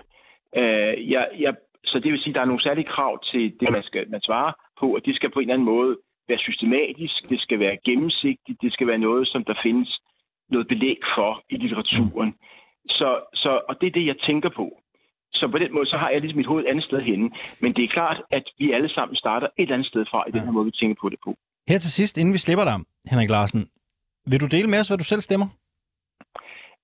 [0.56, 1.56] Øh, jeg, jeg,
[1.86, 4.22] så det vil sige, at der er nogle særlige krav til det, man skal man
[4.22, 5.98] svare på, og det skal på en eller anden måde
[6.30, 9.90] være systematisk, det skal være gennemsigtigt, det skal være noget, som der findes
[10.54, 12.32] noget belæg for i litteraturen.
[12.98, 14.66] Så, så, og det er det, jeg tænker på.
[15.40, 17.30] Så på den måde, så har jeg ligesom mit hoved et andet sted henne.
[17.62, 20.42] Men det er klart, at vi alle sammen starter et andet sted fra i den
[20.46, 21.32] her måde, vi tænker på det på.
[21.70, 22.78] Her til sidst, inden vi slipper dig,
[23.12, 23.62] Henrik Larsen,
[24.32, 25.48] vil du dele med os, hvad du selv stemmer?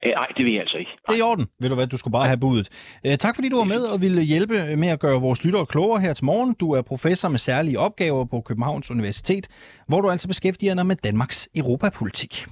[0.06, 0.92] Øh, nej, det vil jeg altså ikke.
[1.08, 1.46] Det er i orden.
[1.62, 2.68] Ved du hvad, du skulle bare have budet.
[3.06, 6.02] Øh, tak fordi du var med og ville hjælpe med at gøre vores lyttere klogere
[6.02, 6.54] her til morgen.
[6.60, 9.48] Du er professor med særlige opgaver på Københavns Universitet,
[9.88, 12.46] hvor du altså beskæftiger dig med Danmarks europapolitik.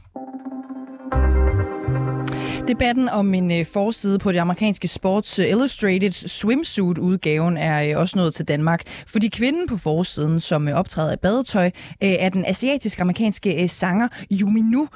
[2.67, 8.17] Debatten om en øh, forside på det amerikanske Sports øh, Illustrated swimsuit-udgaven er øh, også
[8.17, 14.07] nået til Danmark, fordi kvinden på forsiden, som optræder i badetøj, er den asiatisk-amerikanske sanger
[14.31, 14.87] Yumi Nu,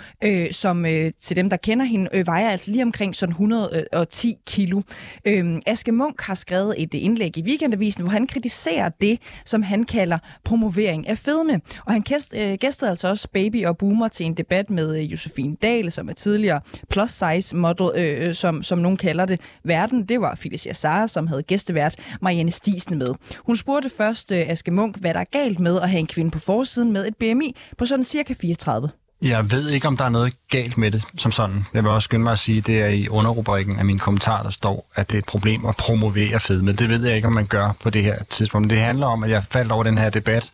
[0.51, 0.85] som
[1.21, 4.81] til dem, der kender hende, vejer altså lige omkring sådan 110 kilo.
[5.25, 9.83] Øhm, Aske Munk har skrevet et indlæg i Weekendavisen, hvor han kritiserer det, som han
[9.83, 11.61] kalder promovering af fedme.
[11.85, 12.01] Og han
[12.57, 16.61] gæstede altså også Baby og Boomer til en debat med Josefine Dahl, som er tidligere
[16.89, 20.05] plus size model, øh, øh, som, som nogen kalder det, verden.
[20.05, 23.07] Det var Felicia Sara, som havde gæstevært Marianne Stisen med.
[23.37, 26.31] Hun spurgte først øh, Aske Munk, hvad der er galt med at have en kvinde
[26.31, 28.89] på forsiden med et BMI på sådan cirka 34.
[29.21, 31.65] Jeg ved ikke, om der er noget galt med det som sådan.
[31.73, 34.43] Jeg vil også skynde mig at sige, at det er i underrubrikken af min kommentar,
[34.43, 36.71] der står, at det er et problem at promovere fedme.
[36.71, 38.65] Det ved jeg ikke, om man gør på det her tidspunkt.
[38.65, 40.51] Men det handler om, at jeg faldt over den her debat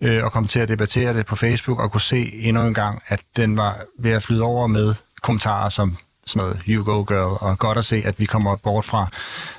[0.00, 3.02] øh, og kom til at debattere det på Facebook og kunne se endnu en gang,
[3.06, 5.96] at den var ved at flyde over med kommentarer som
[6.26, 9.06] sådan noget You Go Girl, og godt at se, at vi kommer bort fra.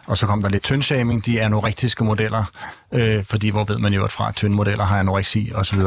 [0.05, 2.43] Og så kom der lidt tyndshaming, de anorektiske modeller,
[2.91, 5.80] øh, fordi hvor ved man jo, at fra tynde modeller har anoreksi osv.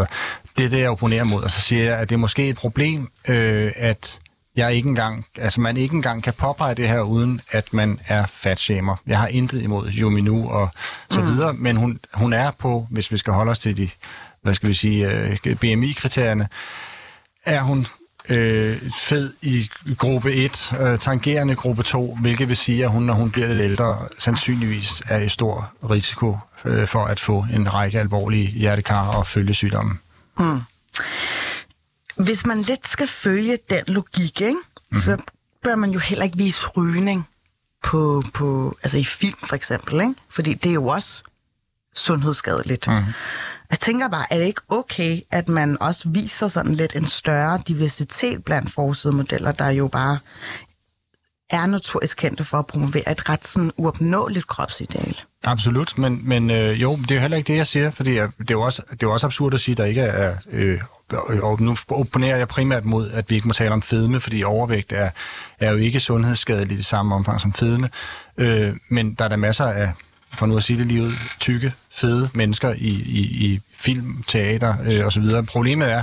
[0.59, 2.57] Det er det, jeg opponerer mod, og så siger jeg, at det er måske et
[2.57, 4.21] problem, øh, at
[4.57, 8.27] jeg ikke engang, altså man ikke engang kan påpege det her, uden at man er
[8.27, 8.97] fatshamer.
[9.07, 10.69] Jeg har intet imod Jominu og
[11.11, 11.27] så mm.
[11.27, 13.89] videre, men hun, hun er på, hvis vi skal holde os til de,
[14.43, 16.49] hvad skal vi sige, øh, BMI-kriterierne,
[17.47, 17.87] er hun
[18.29, 23.15] øh, fed i gruppe 1, øh, tangerende gruppe 2, hvilket vil sige, at hun, når
[23.15, 28.01] hun bliver lidt ældre, sandsynligvis er i stor risiko øh, for at få en række
[28.01, 29.99] alvorlige hjertekar- og følgesygdomme.
[30.39, 30.61] Mm.
[32.17, 34.53] Hvis man lidt skal følge den logik, ikke?
[34.53, 35.01] Mm-hmm.
[35.01, 35.17] så
[35.65, 37.29] bør man jo heller ikke vise rygning
[37.83, 40.15] på, på, altså i film for eksempel, ikke?
[40.29, 41.23] fordi det er jo også
[41.99, 42.87] sundhedsskadeligt.
[42.87, 43.13] Mm-hmm.
[43.71, 47.61] Jeg tænker bare, er det ikke okay, at man også viser sådan lidt en større
[47.69, 48.77] diversitet blandt
[49.15, 50.19] modeller, der jo bare
[51.51, 55.17] er notorisk kendte for at promovere et ret sådan uopnåeligt kropsideal?
[55.45, 58.29] Absolut, men, men øh, jo, det er jo heller ikke det, jeg siger, fordi jeg,
[58.39, 60.35] det, er jo også, det er også absurd at sige, at der ikke er...
[60.51, 60.81] Øh,
[61.43, 64.93] og nu opponerer jeg primært mod, at vi ikke må tale om fedme, fordi overvægt
[64.93, 65.11] er,
[65.61, 67.91] er jo ikke sundhedsskadeligt i det samme omfang som fedme.
[68.37, 69.93] Øh, men der er der masser af
[70.33, 74.75] for nu at sige det lige ud, tykke, fede mennesker i, i, i film, teater
[74.87, 75.25] øh, osv.
[75.49, 76.03] Problemet er,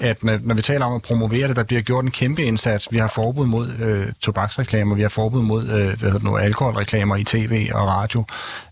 [0.00, 2.88] at når, når vi taler om at promovere det, der bliver gjort en kæmpe indsats.
[2.92, 6.36] Vi har forbud mod øh, tobaksreklamer, vi har forbud mod øh, hvad hedder det nu,
[6.36, 8.24] alkoholreklamer i tv og radio.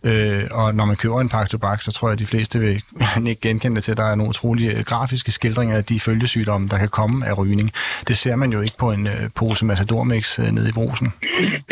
[0.03, 2.83] Øh, og når man køber en pakke tobak, så tror jeg, at de fleste vil
[3.27, 6.69] ikke genkende det til, at der er nogle utrolige øh, grafiske skildringer af de følgesygdomme,
[6.69, 7.73] der kan komme af rygning.
[8.09, 11.13] Det ser man jo ikke på en øh, pose Matador-mix øh, nede i brusen.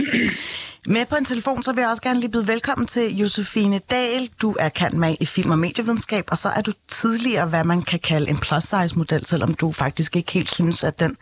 [0.97, 4.23] Med på en telefon, så vil jeg også gerne lige byde velkommen til Josefine Dahl.
[4.43, 4.71] Du er
[5.05, 8.41] med i film- og medievidenskab, og så er du tidligere, hvad man kan kalde en
[8.45, 11.13] plus-size-model, selvom du faktisk ikke helt synes, at den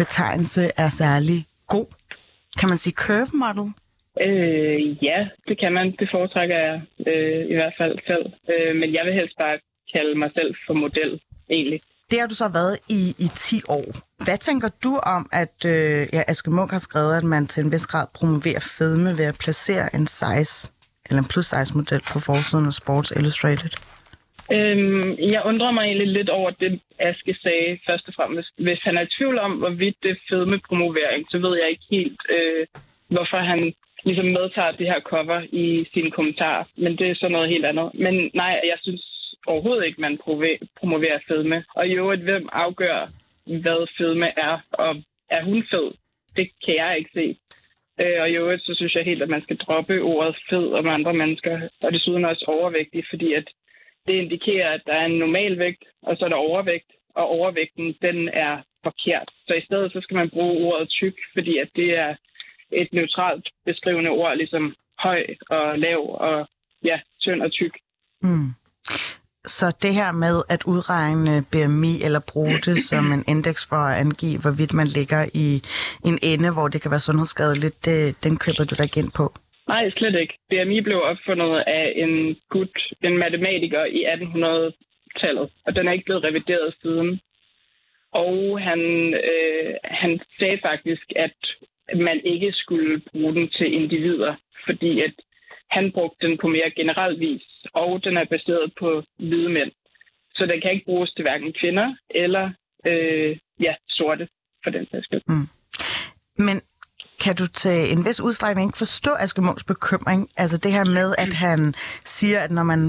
[0.00, 1.38] betegnelse er særlig
[1.74, 1.88] god.
[2.58, 3.68] Kan man sige curve model?
[4.26, 5.18] Øh, ja,
[5.48, 5.86] det kan man.
[6.00, 6.76] Det foretrækker jeg
[7.10, 8.26] øh, i hvert fald selv.
[8.52, 9.56] Øh, men jeg vil helst bare
[9.94, 11.12] kalde mig selv for model,
[11.56, 11.80] egentlig.
[12.10, 13.86] Det har du så været i, i 10 år.
[14.26, 17.72] Hvad tænker du om, at øh, ja, Aske Munk har skrevet, at man til en
[17.72, 20.56] vis grad promoverer fedme ved at placere en size
[21.06, 23.70] eller en plus size model på forsiden af Sports Illustrated?
[24.56, 28.50] Øhm, jeg undrer mig egentlig lidt over det, Aske sagde først og fremmest.
[28.66, 31.86] Hvis han er i tvivl om, hvorvidt det er fedme promovering, så ved jeg ikke
[31.96, 32.66] helt, øh,
[33.14, 33.60] hvorfor han
[34.04, 36.64] ligesom medtager det her cover i sine kommentarer.
[36.76, 37.88] Men det er så noget helt andet.
[38.04, 39.04] Men nej, jeg synes
[39.46, 40.18] overhovedet ikke, man
[40.80, 41.64] promoverer fedme.
[41.76, 43.08] Og i øvrigt, hvem afgør,
[43.46, 44.96] hvad fedme er, og
[45.30, 45.92] er hun fed?
[46.36, 47.38] Det kan jeg ikke se.
[48.00, 50.86] Øh, og i øvrigt, så synes jeg helt, at man skal droppe ordet fed om
[50.88, 53.48] andre mennesker, og desuden også overvægtig, fordi at
[54.06, 57.94] det indikerer, at der er en normal vægt, og så er der overvægt, og overvægten,
[58.02, 59.28] den er forkert.
[59.46, 62.14] Så i stedet, så skal man bruge ordet tyk, fordi at det er
[62.72, 66.48] et neutralt beskrivende ord, ligesom høj og lav og
[66.84, 67.74] ja, tynd og tyk.
[68.22, 68.50] Mm.
[69.44, 73.98] Så det her med at udregne BMI eller bruge det som en indeks for at
[74.04, 75.48] angive, hvorvidt man ligger i
[76.08, 79.26] en ende, hvor det kan være sundhedsskadeligt, det, den køber du dig ind på?
[79.68, 80.34] Nej, slet ikke.
[80.50, 86.24] BMI blev opfundet af en gut, en matematiker i 1800-tallet, og den er ikke blevet
[86.24, 87.20] revideret siden.
[88.12, 88.80] Og han,
[89.30, 91.38] øh, han sagde faktisk, at
[92.08, 94.34] man ikke skulle bruge den til individer,
[94.66, 95.14] fordi at
[95.76, 97.46] han brugte den på mere generel vis,
[97.82, 98.88] og den er baseret på
[99.28, 99.72] hvide mænd.
[100.36, 101.88] Så den kan ikke bruges til hverken kvinder
[102.22, 102.44] eller
[102.90, 103.30] øh,
[103.66, 104.24] ja, sorte,
[104.62, 105.22] for den sags skyld.
[105.28, 105.48] Mm.
[106.46, 106.56] Men
[107.24, 110.20] kan du til en vis udstrækning ikke forstå Aske Munchs bekymring?
[110.36, 112.80] Altså det her med, at han siger, at når man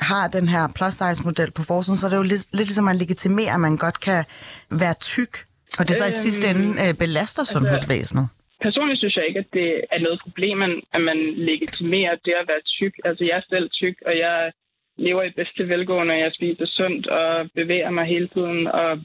[0.00, 2.96] har den her plus-size-model på forsiden, så er det jo lidt, lidt ligesom, at man
[2.96, 4.24] legitimerer, at man godt kan
[4.70, 5.32] være tyk,
[5.78, 8.28] og det så i sidste ende øh, belaster altså, sundhedsvæsenet.
[8.60, 12.62] Personligt synes jeg ikke, at det er noget problem, at man legitimerer det at være
[12.78, 12.94] tyk.
[13.04, 14.52] Altså, jeg er selv tyk, og jeg
[14.98, 18.66] lever i bedste velgående, og jeg spiser sundt og bevæger mig hele tiden.
[18.66, 19.00] Og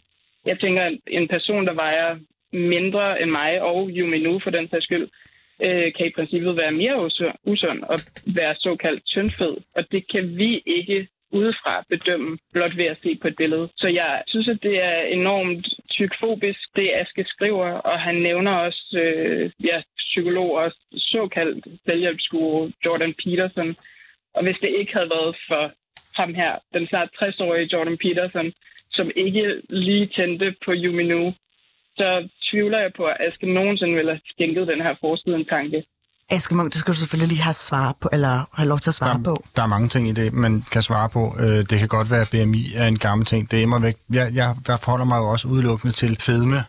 [0.46, 2.18] jeg tænker, at en person, der vejer
[2.52, 5.08] mindre end mig, og Yumi nu for den sags skyld,
[5.62, 7.06] øh, kan i princippet være mere
[7.46, 7.98] usund og
[8.36, 9.56] være såkaldt tyndfed.
[9.76, 11.08] Og det kan vi ikke
[11.38, 13.70] udefra bedømme, blot ved at se på et billede.
[13.78, 15.68] Så jeg synes, at det er enormt
[15.98, 23.14] tykfobisk, det Aske skriver, og han nævner også øh, ja, psykolog og såkaldt selvhjælpsguru Jordan
[23.24, 23.76] Peterson.
[24.36, 25.72] Og hvis det ikke havde været for
[26.22, 28.54] ham her, den snart 60-årige Jordan Peterson,
[28.92, 31.34] som ikke lige tændte på Yuminu,
[31.98, 35.84] så tvivler jeg på, at Aske nogensinde ville have skænket den her forside en tanke.
[36.30, 38.94] Aske Munk, det skal du selvfølgelig lige have svar på, eller have lov til at
[38.94, 39.44] svare der, på.
[39.56, 41.36] Der er mange ting i det, man kan svare på.
[41.40, 43.52] Øh, det kan godt være, at BMI er en gammel ting.
[43.52, 43.96] Det er mig væk.
[44.10, 46.64] Jeg, jeg, jeg forholder mig jo også udelukkende til fedme.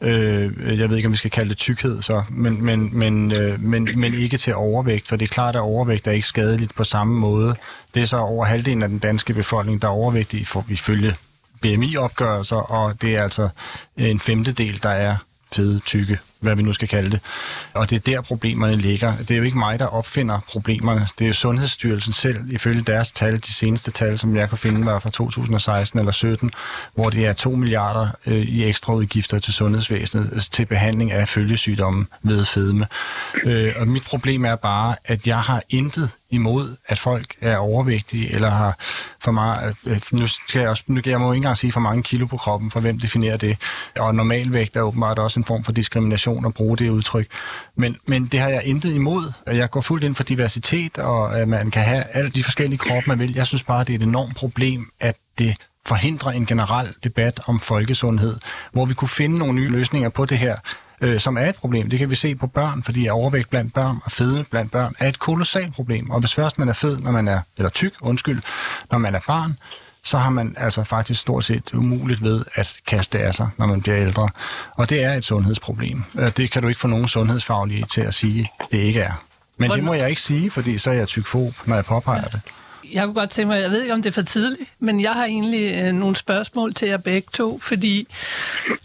[0.00, 3.62] Øh, jeg ved ikke, om vi skal kalde det tykkhed, så, men, men, men, øh,
[3.62, 6.84] men, men ikke til overvægt, for det er klart, at overvægt er ikke skadeligt på
[6.84, 7.54] samme måde.
[7.94, 11.16] Det er så over halvdelen af den danske befolkning, der er overvægtige, for, ifølge
[11.62, 13.48] BMI-opgørelser, og det er altså
[13.96, 15.16] en femtedel, der er
[15.52, 17.20] fede, tykke, hvad vi nu skal kalde det.
[17.74, 19.16] Og det er der, problemerne ligger.
[19.16, 21.08] Det er jo ikke mig, der opfinder problemerne.
[21.18, 24.86] Det er jo Sundhedsstyrelsen selv, ifølge deres tal, de seneste tal, som jeg kunne finde,
[24.86, 26.50] var fra 2016 eller 17,
[26.94, 31.28] hvor det er 2 milliarder øh, i ekstra udgifter til sundhedsvæsenet øh, til behandling af
[31.28, 32.86] følgesygdomme ved fedme.
[33.44, 38.34] Øh, og mit problem er bare, at jeg har intet imod, at folk er overvægtige
[38.34, 38.76] eller har
[39.20, 39.76] for meget...
[39.86, 42.02] Øh, øh, nu, skal jeg, også, nu kan jeg må ikke engang sige for mange
[42.02, 43.56] kilo på kroppen, for hvem definerer det.
[43.98, 47.26] Og normalvægt er åbenbart også en form for diskrimination at bruge det udtryk.
[47.76, 49.32] Men, men det har jeg intet imod.
[49.46, 53.08] Jeg går fuldt ind for diversitet, og at man kan have alle de forskellige kroppe,
[53.08, 53.34] man vil.
[53.34, 55.56] Jeg synes bare, det er et enormt problem, at det
[55.86, 58.36] forhindrer en generel debat om folkesundhed,
[58.72, 60.56] hvor vi kunne finde nogle nye løsninger på det her
[61.00, 61.90] øh, som er et problem.
[61.90, 65.08] Det kan vi se på børn, fordi overvægt blandt børn og fede blandt børn er
[65.08, 66.10] et kolossalt problem.
[66.10, 68.42] Og hvis først man er fed, når man er, eller tyk, undskyld,
[68.90, 69.56] når man er barn,
[70.02, 73.80] så har man altså faktisk stort set umuligt ved at kaste af sig, når man
[73.80, 74.28] bliver ældre.
[74.74, 76.04] Og det er et sundhedsproblem.
[76.18, 79.12] Øh, det kan du ikke få nogen sundhedsfaglige til at sige, det ikke er.
[79.56, 82.40] Men det må jeg ikke sige, fordi så er jeg tykfob, når jeg påpeger det
[82.92, 85.12] jeg kunne godt tænke mig, jeg ved ikke, om det er for tidligt, men jeg
[85.12, 88.08] har egentlig øh, nogle spørgsmål til jer begge to, fordi...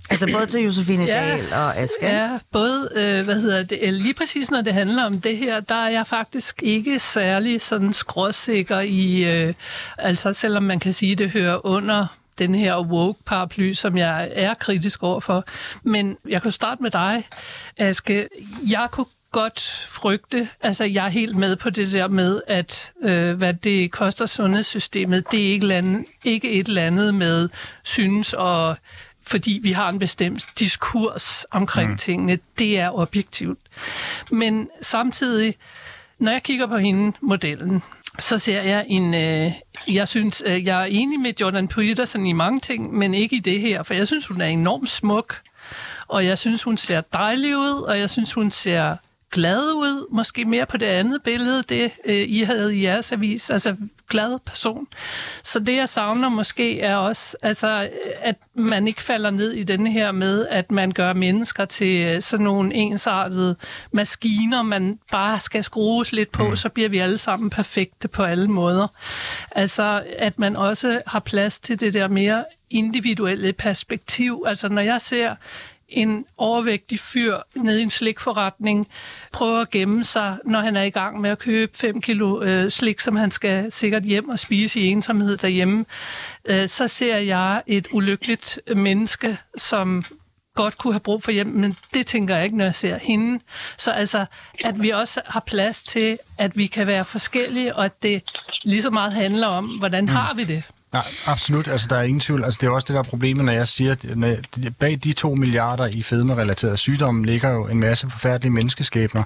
[0.10, 2.06] Altså både til Josefine ja, Dahl og Aske?
[2.06, 5.76] Ja, både, øh, hvad hedder det, lige præcis når det handler om det her, der
[5.76, 9.54] er jeg faktisk ikke særlig sådan skråsikker i, øh,
[9.98, 12.08] altså selvom man kan sige, det hører under
[12.40, 15.44] den her woke-paraply, som jeg er kritisk overfor.
[15.84, 17.28] Men jeg kan starte med dig,
[17.78, 18.28] Aske.
[18.70, 19.06] Jeg kunne
[19.36, 20.50] godt frygte.
[20.62, 25.32] Altså, jeg er helt med på det der med, at øh, hvad det koster sundhedssystemet,
[25.32, 27.50] det er ikke, land, ikke et eller andet med
[27.84, 28.78] synes og
[29.24, 31.98] fordi vi har en bestemt diskurs omkring mm.
[31.98, 32.40] tingene.
[32.60, 33.60] Det er objektivt.
[34.32, 35.56] Men samtidig,
[36.20, 37.84] når jeg kigger på hende, modellen,
[38.20, 39.14] så ser jeg en...
[39.14, 39.52] Øh,
[39.88, 43.40] jeg synes, øh, jeg er enig med Jordan Peterson i mange ting, men ikke i
[43.40, 45.42] det her, for jeg synes, hun er enormt smuk,
[46.08, 48.96] og jeg synes, hun ser dejlig ud, og jeg synes, hun ser
[49.36, 53.50] glad ud, måske mere på det andet billede, det øh, I havde i jeres avis,
[53.50, 53.76] altså
[54.10, 54.88] glad person.
[55.44, 57.90] Så det, jeg savner måske, er også, altså,
[58.22, 62.22] at man ikke falder ned i den her med, at man gør mennesker til øh,
[62.22, 63.56] sådan nogle ensartede
[63.92, 66.56] maskiner, man bare skal skrues lidt på, mm.
[66.56, 68.88] så bliver vi alle sammen perfekte på alle måder.
[69.52, 74.44] Altså, at man også har plads til det der mere individuelle perspektiv.
[74.48, 75.36] Altså, når jeg ser
[75.90, 78.88] en overvægtig fyr nede i en slikforretning
[79.32, 82.70] prøver at gemme sig, når han er i gang med at købe 5 kilo øh,
[82.70, 85.86] slik, som han skal sikkert hjem og spise i ensomhed derhjemme,
[86.46, 90.06] øh, så ser jeg et ulykkeligt menneske, som
[90.56, 93.40] godt kunne have brug for hjem, men det tænker jeg ikke, når jeg ser hende.
[93.78, 94.26] Så altså,
[94.64, 98.24] at vi også har plads til, at vi kan være forskellige, og at det
[98.64, 100.10] lige så meget handler om, hvordan mm.
[100.10, 100.64] har vi det?
[100.96, 101.68] Nej, absolut.
[101.68, 102.44] Altså, der er ingen tvivl.
[102.44, 104.36] Altså, det er også det, der er problemet, når jeg siger, at når
[104.80, 109.24] bag de to milliarder i fedme-relaterede sygdomme ligger jo en masse forfærdelige menneskeskæbner,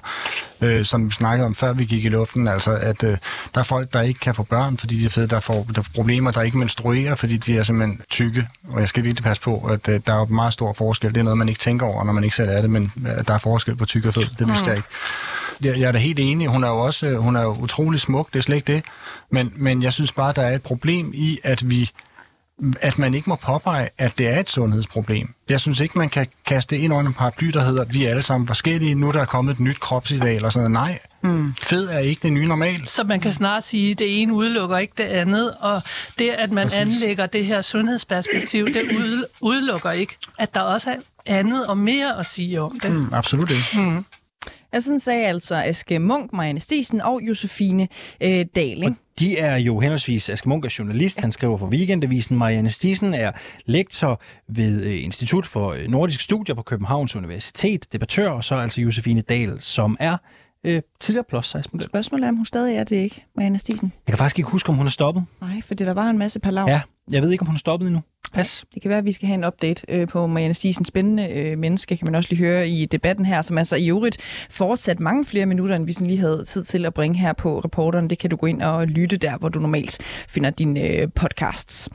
[0.60, 2.48] øh, som vi snakkede om, før vi gik i luften.
[2.48, 3.16] Altså, at øh,
[3.54, 5.28] der er folk, der ikke kan få børn, fordi de er fede.
[5.28, 8.48] Der får der er problemer, der ikke menstruerer, fordi de er simpelthen tykke.
[8.68, 11.14] Og jeg skal virkelig passe på, at øh, der er meget stor forskel.
[11.14, 13.24] Det er noget, man ikke tænker over, når man ikke selv er det, men øh,
[13.28, 14.26] der er forskel på tyk og fed.
[14.38, 14.88] Det vidste jeg ikke.
[15.62, 16.48] Jeg, jeg er da helt enig.
[16.48, 18.84] Hun er jo også øh, hun er jo utrolig smuk, det er slet ikke det.
[19.30, 21.90] Men, men jeg synes bare, der er et problem i, at vi
[22.80, 25.34] at man ikke må påpege, at det er et sundhedsproblem.
[25.48, 28.10] Jeg synes ikke, man kan kaste ind under en paraply, der hedder, at vi er
[28.10, 30.88] alle sammen forskellige, nu der er kommet et nyt kropsideal eller sådan noget.
[31.22, 31.54] Nej, mm.
[31.62, 32.82] fed er ikke det nye normal.
[32.86, 35.82] Så man kan snart sige, at det ene udelukker ikke det andet, og
[36.18, 36.78] det, at man Præcis.
[36.78, 38.82] anlægger det her sundhedsperspektiv, det
[39.40, 40.96] udelukker ikke, at der også er
[41.26, 42.92] andet og mere at sige om det.
[42.92, 43.90] Mm, absolut ikke.
[43.90, 44.04] Mm.
[44.74, 47.88] Ja, sådan sagde altså Aske Munk, Marianne Stisen og Josefine
[48.20, 48.98] øh, Daling.
[49.18, 52.36] De er jo henholdsvis, Aske Munk er journalist, han skriver for Weekendavisen.
[52.36, 53.32] Marianne Stisen er
[53.66, 58.80] lektor ved øh, Institut for øh, Nordiske Studier på Københavns Universitet, debattør, og så altså
[58.80, 60.16] Josefine Dahl, som er
[60.64, 61.88] øh, tidligere plus size model.
[61.88, 63.92] Spørgsmålet er, om hun stadig er det ikke, Marianne Stisen?
[64.06, 65.24] Jeg kan faktisk ikke huske, om hun er stoppet.
[65.40, 66.70] Nej, for der var en masse palaver.
[66.70, 66.80] Ja,
[67.12, 68.02] jeg ved ikke, om hun er stoppet endnu.
[68.32, 68.64] Pas.
[68.74, 70.84] Det kan være, at vi skal have en update øh, på Marianne Stisen.
[70.84, 74.46] Spændende øh, menneske, kan man også lige høre i debatten her, som altså i øvrigt
[74.50, 77.58] fortsat mange flere minutter, end vi sådan lige havde tid til at bringe her på
[77.58, 78.10] reporteren.
[78.10, 81.88] Det kan du gå ind og lytte der, hvor du normalt finder dine øh, podcasts.